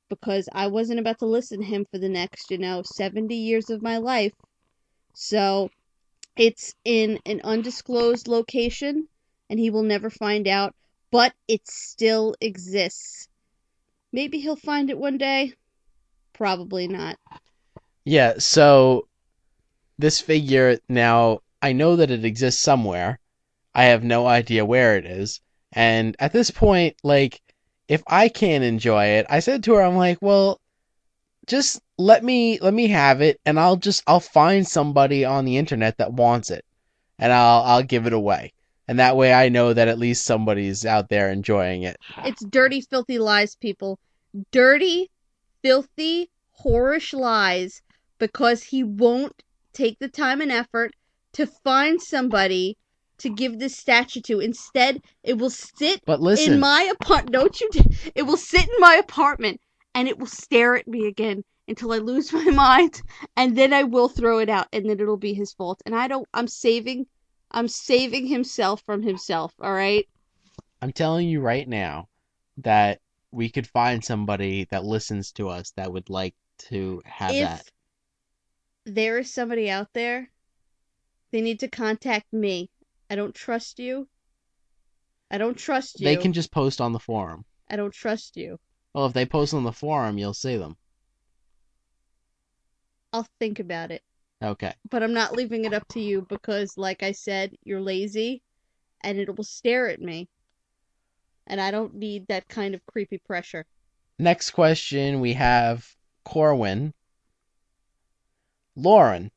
[0.09, 3.69] because I wasn't about to listen to him for the next, you know, 70 years
[3.69, 4.33] of my life.
[5.13, 5.69] So
[6.37, 9.07] it's in an undisclosed location,
[9.49, 10.75] and he will never find out,
[11.11, 13.27] but it still exists.
[14.11, 15.53] Maybe he'll find it one day.
[16.33, 17.17] Probably not.
[18.05, 19.07] Yeah, so
[19.97, 23.19] this figure now I know that it exists somewhere.
[23.73, 25.41] I have no idea where it is.
[25.71, 27.41] And at this point, like,
[27.87, 30.59] if I can't enjoy it, I said to her, I'm like, well,
[31.45, 35.57] just let me let me have it and I'll just I'll find somebody on the
[35.57, 36.65] internet that wants it
[37.17, 38.53] and I'll I'll give it away.
[38.87, 41.97] And that way I know that at least somebody's out there enjoying it.
[42.23, 43.99] It's dirty, filthy lies, people.
[44.51, 45.09] Dirty,
[45.61, 46.29] filthy,
[46.63, 47.81] whorish lies
[48.17, 49.43] because he won't
[49.73, 50.93] take the time and effort
[51.37, 52.77] to find somebody
[53.19, 54.39] to give this statue to.
[54.39, 57.31] Instead, it will sit But listen, in my apartment.
[57.33, 57.69] Don't you?
[57.71, 59.59] d- It will sit in my apartment
[59.95, 63.01] and it will stare at me again until I lose my mind,
[63.35, 65.81] and then I will throw it out, and then it'll be his fault.
[65.85, 66.27] And I don't.
[66.33, 67.07] I'm saving.
[67.51, 69.53] I'm saving himself from himself.
[69.61, 70.05] All right.
[70.81, 72.07] I'm telling you right now
[72.57, 72.99] that
[73.31, 76.35] we could find somebody that listens to us that would like
[76.69, 77.71] to have if that.
[78.85, 80.29] there is somebody out there,
[81.31, 82.69] they need to contact me.
[83.09, 84.07] I don't trust you.
[85.29, 86.05] I don't trust you.
[86.05, 87.45] They can just post on the forum.
[87.69, 88.59] I don't trust you.
[88.93, 90.77] Well, if they post on the forum, you'll see them.
[93.13, 94.01] I'll think about it.
[94.43, 94.73] Okay.
[94.89, 98.41] But I'm not leaving it up to you because, like I said, you're lazy
[99.03, 100.29] and it will stare at me.
[101.47, 103.65] And I don't need that kind of creepy pressure.
[104.19, 106.93] Next question we have Corwin.
[108.75, 109.31] Lauren,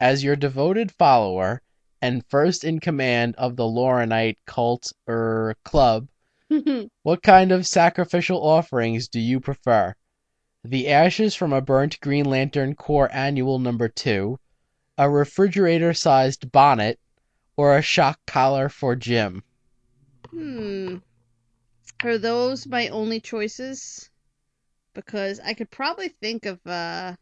[0.00, 1.62] as your devoted follower
[2.02, 6.08] and first in command of the Laurenite cult er club,
[7.02, 9.94] what kind of sacrificial offerings do you prefer?
[10.62, 14.38] The ashes from a burnt Green Lantern Corps annual number 2,
[14.98, 16.98] a refrigerator sized bonnet,
[17.56, 19.42] or a shock collar for Jim?
[20.30, 20.96] hmm.
[22.02, 24.10] Are those my only choices?
[24.92, 27.16] Because I could probably think of uh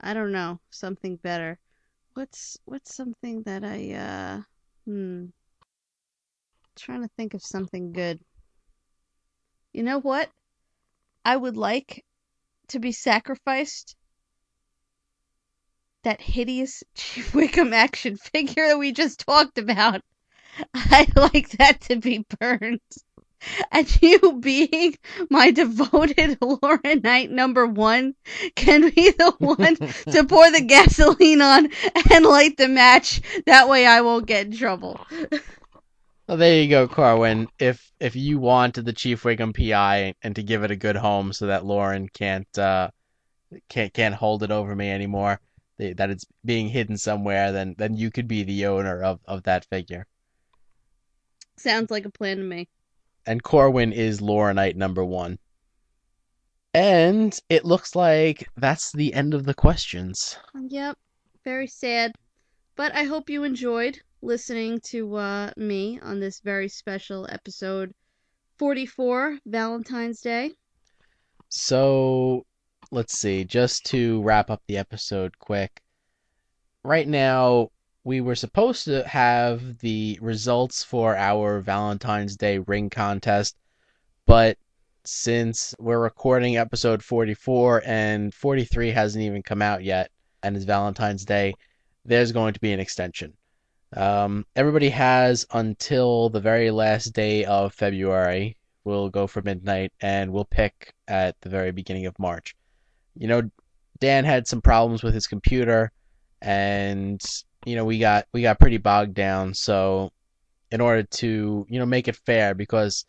[0.00, 1.58] I don't know, something better.
[2.14, 4.42] What's what's something that I uh
[4.84, 5.26] hmm
[6.76, 8.20] trying to think of something good.
[9.72, 10.30] You know what?
[11.24, 12.04] I would like
[12.68, 13.96] to be sacrificed
[16.04, 20.00] that hideous Chief Wiggum action figure that we just talked about.
[20.74, 22.80] I'd like that to be burned.
[23.72, 24.96] And you being
[25.30, 28.14] my devoted Laurenite number one
[28.54, 31.68] can be the one to pour the gasoline on
[32.10, 33.20] and light the match.
[33.46, 35.00] That way I won't get in trouble.
[36.28, 37.48] Well, there you go, Corwin.
[37.58, 41.32] If if you wanted the Chief Wiggum PI and to give it a good home
[41.32, 42.90] so that Lauren can't uh
[43.68, 45.40] can't can't hold it over me anymore,
[45.78, 49.64] that it's being hidden somewhere, then then you could be the owner of of that
[49.66, 50.06] figure.
[51.56, 52.68] Sounds like a plan to me.
[53.26, 55.38] And Corwin is Laurenite number one.
[56.74, 60.38] And it looks like that's the end of the questions.
[60.54, 60.96] Yep,
[61.44, 62.12] very sad.
[62.76, 67.92] But I hope you enjoyed listening to uh, me on this very special episode
[68.58, 70.52] 44, Valentine's Day.
[71.48, 72.46] So
[72.90, 75.82] let's see, just to wrap up the episode quick.
[76.82, 77.70] Right now,
[78.04, 83.56] we were supposed to have the results for our Valentine's Day ring contest,
[84.26, 84.58] but
[85.04, 90.10] since we're recording episode 44 and 43 hasn't even come out yet,
[90.42, 91.54] and it's Valentine's Day,
[92.04, 93.32] there's going to be an extension.
[93.94, 98.56] Um, everybody has until the very last day of February.
[98.84, 102.56] We'll go for midnight and we'll pick at the very beginning of March.
[103.14, 103.50] You know,
[104.00, 105.92] Dan had some problems with his computer
[106.40, 107.22] and
[107.64, 110.12] you know, we got we got pretty bogged down, so
[110.70, 113.04] in order to, you know, make it fair because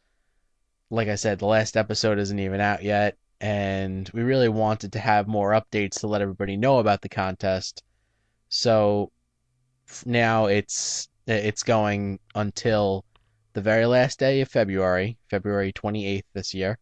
[0.90, 5.00] like I said, the last episode isn't even out yet and we really wanted to
[5.00, 7.84] have more updates to let everybody know about the contest.
[8.48, 9.12] So
[10.06, 13.04] now it's it's going until
[13.54, 16.78] the very last day of February, February 28th this year.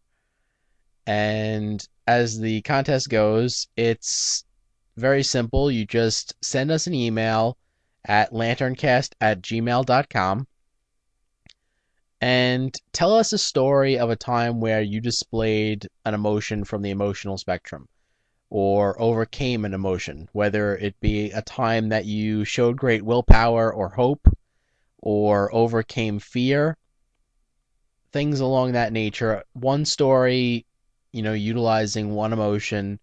[1.06, 4.44] And as the contest goes, it's
[4.96, 5.70] very simple.
[5.70, 7.56] You just send us an email
[8.04, 10.46] at lanterncast at gmail.com
[12.22, 16.90] and tell us a story of a time where you displayed an emotion from the
[16.90, 17.88] emotional spectrum
[18.48, 23.88] or overcame an emotion, whether it be a time that you showed great willpower or
[23.88, 24.28] hope
[24.98, 26.76] or overcame fear,
[28.12, 29.42] things along that nature.
[29.54, 30.64] One story,
[31.12, 33.00] you know, utilizing one emotion.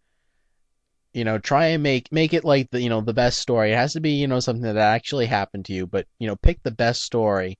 [1.13, 3.71] You know, try and make make it like the you know the best story.
[3.71, 6.35] It has to be you know something that actually happened to you, but you know
[6.35, 7.57] pick the best story,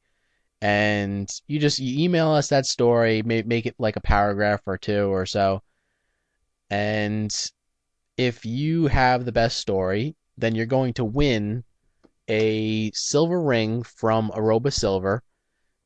[0.62, 3.24] and you just you email us that story.
[3.24, 5.64] Make make it like a paragraph or two or so,
[6.70, 7.34] and
[8.18, 11.64] if you have the best story, then you're going to win
[12.28, 15.24] a silver ring from Aroba Silver.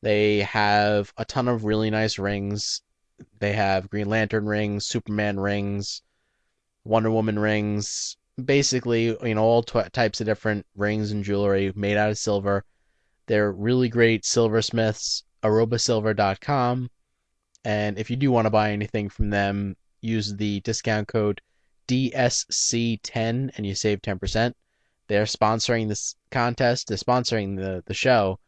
[0.01, 2.81] They have a ton of really nice rings.
[3.39, 6.01] They have Green Lantern rings, Superman rings,
[6.85, 11.97] Wonder Woman rings, basically, you know, all t- types of different rings and jewelry made
[11.97, 12.63] out of silver.
[13.27, 16.89] They're really great silversmiths, arobasilver.com.
[17.65, 21.39] And if you do want to buy anything from them, use the discount code
[21.87, 24.53] DSC10 and you save 10%.
[25.07, 28.39] They're sponsoring this contest, they're sponsoring the, the show,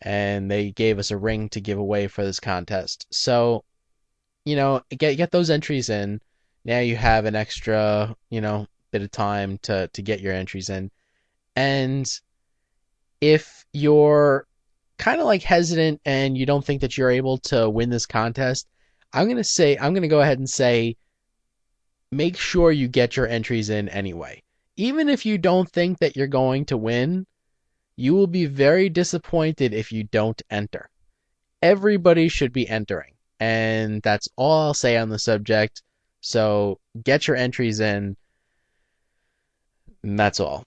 [0.00, 3.06] and they gave us a ring to give away for this contest.
[3.10, 3.64] So,
[4.44, 6.20] you know, get get those entries in.
[6.64, 10.68] Now you have an extra, you know, bit of time to to get your entries
[10.68, 10.90] in.
[11.56, 12.06] And
[13.20, 14.46] if you're
[14.98, 18.68] kind of like hesitant and you don't think that you're able to win this contest,
[19.12, 20.96] I'm going to say I'm going to go ahead and say
[22.10, 24.42] make sure you get your entries in anyway.
[24.76, 27.26] Even if you don't think that you're going to win,
[27.96, 30.88] you will be very disappointed if you don't enter.
[31.60, 33.14] Everybody should be entering.
[33.40, 35.82] And that's all I'll say on the subject.
[36.22, 38.16] So get your entries in.
[40.02, 40.64] And that's all.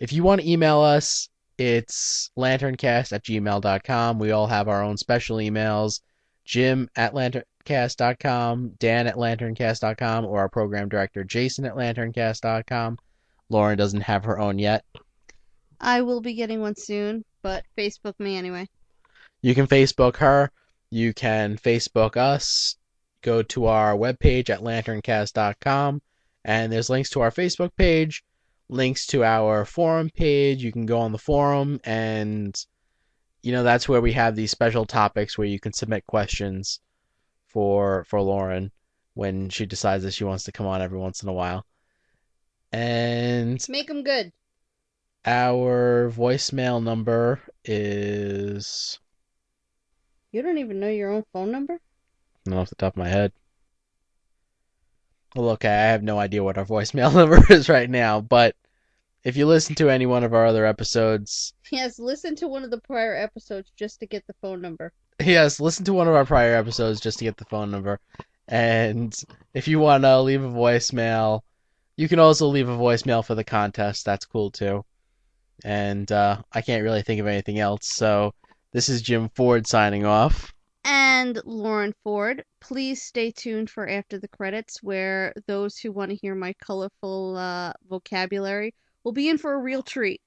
[0.00, 4.18] If you want to email us, it's lanterncast at gmail.com.
[4.18, 6.00] We all have our own special emails.
[6.44, 12.98] Jim at lanterncast.com, Dan at lanterncast.com, or our program director Jason at lanterncast.com.
[13.48, 14.84] Lauren doesn't have her own yet.
[15.80, 18.66] I will be getting one soon, but Facebook me anyway.
[19.42, 20.50] You can Facebook her.
[20.90, 22.76] You can Facebook us.
[23.24, 26.02] Go to our webpage at lanterncast.com,
[26.44, 28.22] and there's links to our Facebook page,
[28.68, 30.62] links to our forum page.
[30.62, 32.54] You can go on the forum, and
[33.42, 36.80] you know that's where we have these special topics where you can submit questions
[37.48, 38.70] for for Lauren
[39.14, 41.64] when she decides that she wants to come on every once in a while.
[42.72, 44.32] And Make them good.
[45.24, 48.98] our voicemail number is
[50.30, 51.78] You don't even know your own phone number?
[52.46, 53.32] Not off the top of my head.
[55.34, 58.54] Well, okay, I have no idea what our voicemail number is right now, but
[59.24, 62.70] if you listen to any one of our other episodes, Yes, listen to one of
[62.70, 64.92] the prior episodes just to get the phone number.
[65.20, 67.98] yes, listen to one of our prior episodes just to get the phone number.
[68.48, 69.14] And
[69.54, 71.40] if you want to leave a voicemail,
[71.96, 74.04] you can also leave a voicemail for the contest.
[74.04, 74.84] That's cool too.
[75.64, 77.86] And uh, I can't really think of anything else.
[77.88, 78.34] So
[78.72, 80.52] this is Jim Ford signing off.
[81.24, 86.16] And Lauren Ford, please stay tuned for After the Credits, where those who want to
[86.16, 88.74] hear my colorful uh, vocabulary
[89.04, 90.20] will be in for a real treat.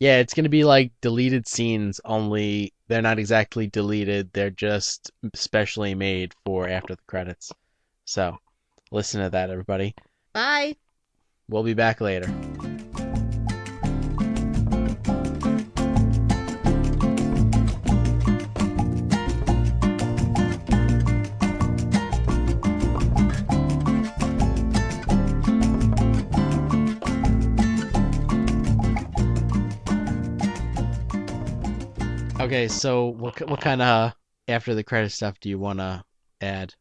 [0.00, 4.30] Yeah, it's going to be like deleted scenes, only they're not exactly deleted.
[4.32, 7.52] They're just specially made for after the credits.
[8.06, 8.38] So
[8.90, 9.94] listen to that, everybody.
[10.32, 10.76] Bye.
[11.50, 12.34] We'll be back later.
[32.44, 34.12] Okay, so what what kind of
[34.48, 36.04] after the credit stuff do you want to
[36.42, 36.74] add?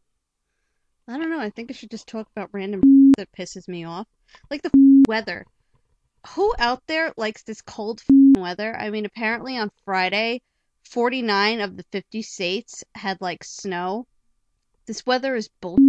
[1.07, 1.39] I don't know.
[1.39, 2.81] I think I should just talk about random
[3.17, 4.05] that pisses me off.
[4.51, 4.71] Like the
[5.07, 5.45] weather.
[6.35, 8.01] Who out there likes this cold
[8.37, 8.75] weather?
[8.75, 10.41] I mean, apparently on Friday,
[10.83, 14.05] 49 of the 50 states had like snow.
[14.85, 15.79] This weather is bull.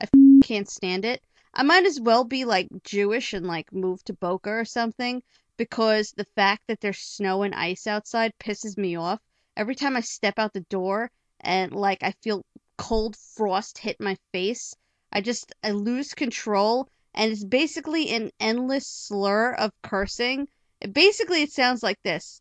[0.00, 0.06] I
[0.44, 1.20] can't stand it.
[1.52, 5.20] I might as well be like Jewish and like move to Boca or something
[5.60, 9.20] because the fact that there's snow and ice outside pisses me off.
[9.58, 12.46] Every time I step out the door and like I feel
[12.78, 14.74] cold frost hit my face,
[15.12, 20.48] I just I lose control and it's basically an endless slur of cursing.
[20.80, 22.40] It, basically it sounds like this.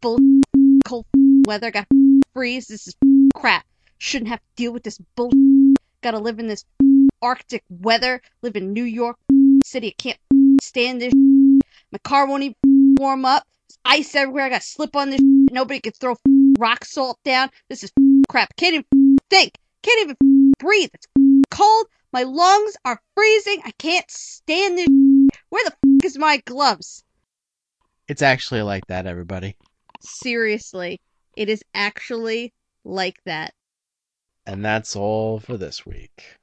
[0.00, 0.20] Bull
[0.86, 1.06] cold
[1.48, 1.88] weather got
[2.34, 2.94] freeze, this is
[3.34, 3.66] crap.
[3.98, 5.32] Shouldn't have to deal with this bull
[6.02, 6.64] gotta live in this
[7.20, 9.16] arctic weather, live in New York
[9.64, 9.88] City.
[9.88, 10.20] I can't
[10.62, 11.12] stand this
[11.94, 12.56] my car won't even
[12.98, 13.44] warm up.
[13.68, 14.46] There's ice everywhere.
[14.46, 15.20] I gotta slip on this.
[15.22, 16.16] Nobody can throw
[16.58, 17.50] rock salt down.
[17.68, 17.92] This is
[18.28, 18.56] crap.
[18.56, 19.56] Can't even think.
[19.84, 20.16] Can't even
[20.58, 20.90] breathe.
[20.92, 21.06] It's
[21.52, 21.86] cold.
[22.12, 23.62] My lungs are freezing.
[23.64, 24.88] I can't stand this.
[25.50, 27.04] Where the f is my gloves?
[28.08, 29.54] It's actually like that, everybody.
[30.00, 31.00] Seriously,
[31.36, 32.52] it is actually
[32.82, 33.54] like that.
[34.44, 36.38] And that's all for this week.